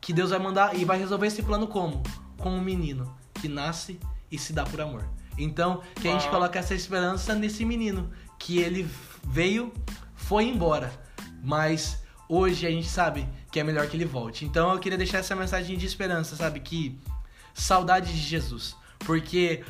que 0.00 0.12
Deus 0.12 0.30
vai 0.30 0.38
mandar 0.38 0.76
e 0.76 0.84
vai 0.84 0.98
resolver 0.98 1.28
esse 1.28 1.42
plano 1.42 1.66
como? 1.66 2.02
Com 2.36 2.50
um 2.50 2.60
menino 2.60 3.19
que 3.40 3.48
nasce 3.48 3.98
e 4.30 4.38
se 4.38 4.52
dá 4.52 4.64
por 4.64 4.80
amor. 4.80 5.04
Então, 5.36 5.82
que 6.00 6.08
a 6.08 6.12
gente 6.12 6.28
coloca 6.28 6.58
essa 6.58 6.74
esperança 6.74 7.34
nesse 7.34 7.64
menino, 7.64 8.10
que 8.38 8.58
ele 8.58 8.88
veio, 9.24 9.72
foi 10.14 10.44
embora, 10.44 10.92
mas 11.42 12.02
hoje 12.28 12.66
a 12.66 12.70
gente 12.70 12.88
sabe 12.88 13.26
que 13.50 13.58
é 13.58 13.64
melhor 13.64 13.86
que 13.88 13.96
ele 13.96 14.04
volte. 14.04 14.44
Então, 14.44 14.72
eu 14.72 14.78
queria 14.78 14.98
deixar 14.98 15.18
essa 15.18 15.34
mensagem 15.34 15.76
de 15.76 15.86
esperança, 15.86 16.36
sabe? 16.36 16.60
Que 16.60 17.00
saudade 17.54 18.12
de 18.12 18.20
Jesus, 18.20 18.76
porque 19.00 19.64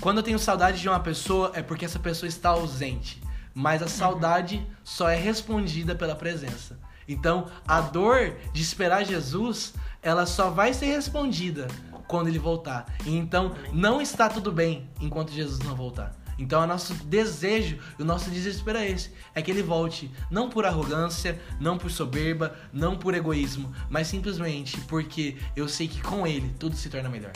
quando 0.00 0.18
eu 0.18 0.22
tenho 0.22 0.38
saudade 0.38 0.80
de 0.80 0.88
uma 0.88 1.00
pessoa 1.00 1.52
é 1.54 1.62
porque 1.62 1.84
essa 1.84 1.98
pessoa 1.98 2.28
está 2.28 2.50
ausente, 2.50 3.22
mas 3.54 3.82
a 3.82 3.88
saudade 3.88 4.66
só 4.82 5.08
é 5.08 5.16
respondida 5.16 5.94
pela 5.94 6.14
presença. 6.16 6.78
Então, 7.06 7.46
a 7.68 7.80
dor 7.80 8.36
de 8.52 8.62
esperar 8.62 9.04
Jesus, 9.04 9.74
ela 10.02 10.26
só 10.26 10.50
vai 10.50 10.72
ser 10.72 10.86
respondida 10.86 11.68
quando 12.06 12.28
ele 12.28 12.38
voltar. 12.38 12.86
Então, 13.06 13.54
não 13.72 14.00
está 14.00 14.28
tudo 14.28 14.52
bem 14.52 14.88
enquanto 15.00 15.32
Jesus 15.32 15.58
não 15.60 15.74
voltar. 15.74 16.14
Então, 16.38 16.62
o 16.62 16.66
nosso 16.66 16.94
desejo, 16.94 17.78
o 17.98 18.04
nosso 18.04 18.30
desespero 18.30 18.78
é 18.78 18.90
esse: 18.90 19.12
é 19.34 19.42
que 19.42 19.50
ele 19.50 19.62
volte, 19.62 20.10
não 20.30 20.48
por 20.48 20.66
arrogância, 20.66 21.40
não 21.60 21.78
por 21.78 21.90
soberba, 21.90 22.56
não 22.72 22.96
por 22.96 23.14
egoísmo, 23.14 23.72
mas 23.88 24.08
simplesmente 24.08 24.80
porque 24.82 25.36
eu 25.54 25.68
sei 25.68 25.86
que 25.88 26.02
com 26.02 26.26
ele 26.26 26.52
tudo 26.58 26.76
se 26.76 26.88
torna 26.88 27.08
melhor. 27.08 27.32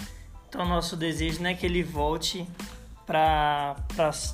Então, 0.48 0.66
nosso 0.66 0.96
desejo 0.96 1.42
não 1.42 1.50
é 1.50 1.54
que 1.54 1.66
ele 1.66 1.82
volte 1.82 2.48
para 3.06 3.76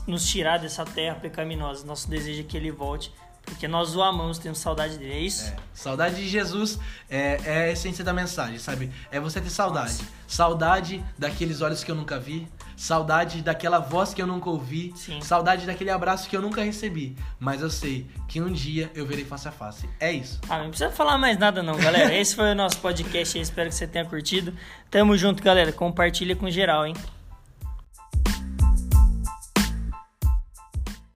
nos 0.07 0.27
tirar 0.27 0.59
dessa 0.59 0.85
terra 0.85 1.16
pecaminosa. 1.16 1.87
Nosso 1.87 2.09
desejo 2.09 2.40
é 2.40 2.44
que 2.44 2.57
ele 2.57 2.70
volte 2.70 3.12
Porque 3.44 3.68
nós 3.68 3.94
o 3.94 4.02
amamos, 4.02 4.38
temos 4.38 4.59
saudade 4.59 4.98
dele, 4.98 5.12
é 5.12 5.20
isso? 5.20 5.48
É. 5.48 5.57
Saudade 5.72 6.16
de 6.16 6.28
Jesus 6.28 6.78
é, 7.09 7.40
é 7.44 7.64
a 7.64 7.70
essência 7.70 8.02
da 8.02 8.12
mensagem, 8.12 8.59
sabe? 8.59 8.90
É 9.11 9.20
você 9.20 9.40
ter 9.40 9.50
saudade. 9.50 9.92
Nossa. 9.92 10.04
Saudade 10.26 11.04
daqueles 11.18 11.61
olhos 11.61 11.85
que 11.85 11.90
eu 11.90 11.94
nunca 11.94 12.18
vi. 12.18 12.48
Saudade 12.76 13.42
daquela 13.42 13.78
voz 13.78 14.12
que 14.12 14.20
eu 14.20 14.26
nunca 14.26 14.50
ouvi. 14.50 14.92
Sim. 14.96 15.20
Saudade 15.20 15.66
daquele 15.66 15.90
abraço 15.90 16.28
que 16.28 16.37
eu 16.37 16.42
nunca 16.42 16.62
recebi. 16.62 17.16
Mas 17.38 17.61
eu 17.61 17.70
sei 17.70 18.07
que 18.26 18.40
um 18.40 18.50
dia 18.50 18.90
eu 18.94 19.07
verei 19.07 19.24
face 19.24 19.46
a 19.46 19.52
face. 19.52 19.88
É 20.00 20.11
isso. 20.12 20.40
Ah, 20.48 20.59
não 20.59 20.70
precisa 20.70 20.90
falar 20.90 21.18
mais 21.18 21.38
nada 21.38 21.62
não, 21.62 21.76
galera. 21.76 22.12
Esse 22.14 22.35
foi 22.35 22.50
o 22.50 22.54
nosso 22.54 22.78
podcast. 22.78 23.38
Espero 23.38 23.68
que 23.68 23.76
você 23.76 23.87
tenha 23.87 24.04
curtido. 24.04 24.52
Tamo 24.90 25.16
junto, 25.16 25.42
galera. 25.42 25.72
Compartilha 25.72 26.35
com 26.35 26.50
geral, 26.50 26.87
hein? 26.87 26.94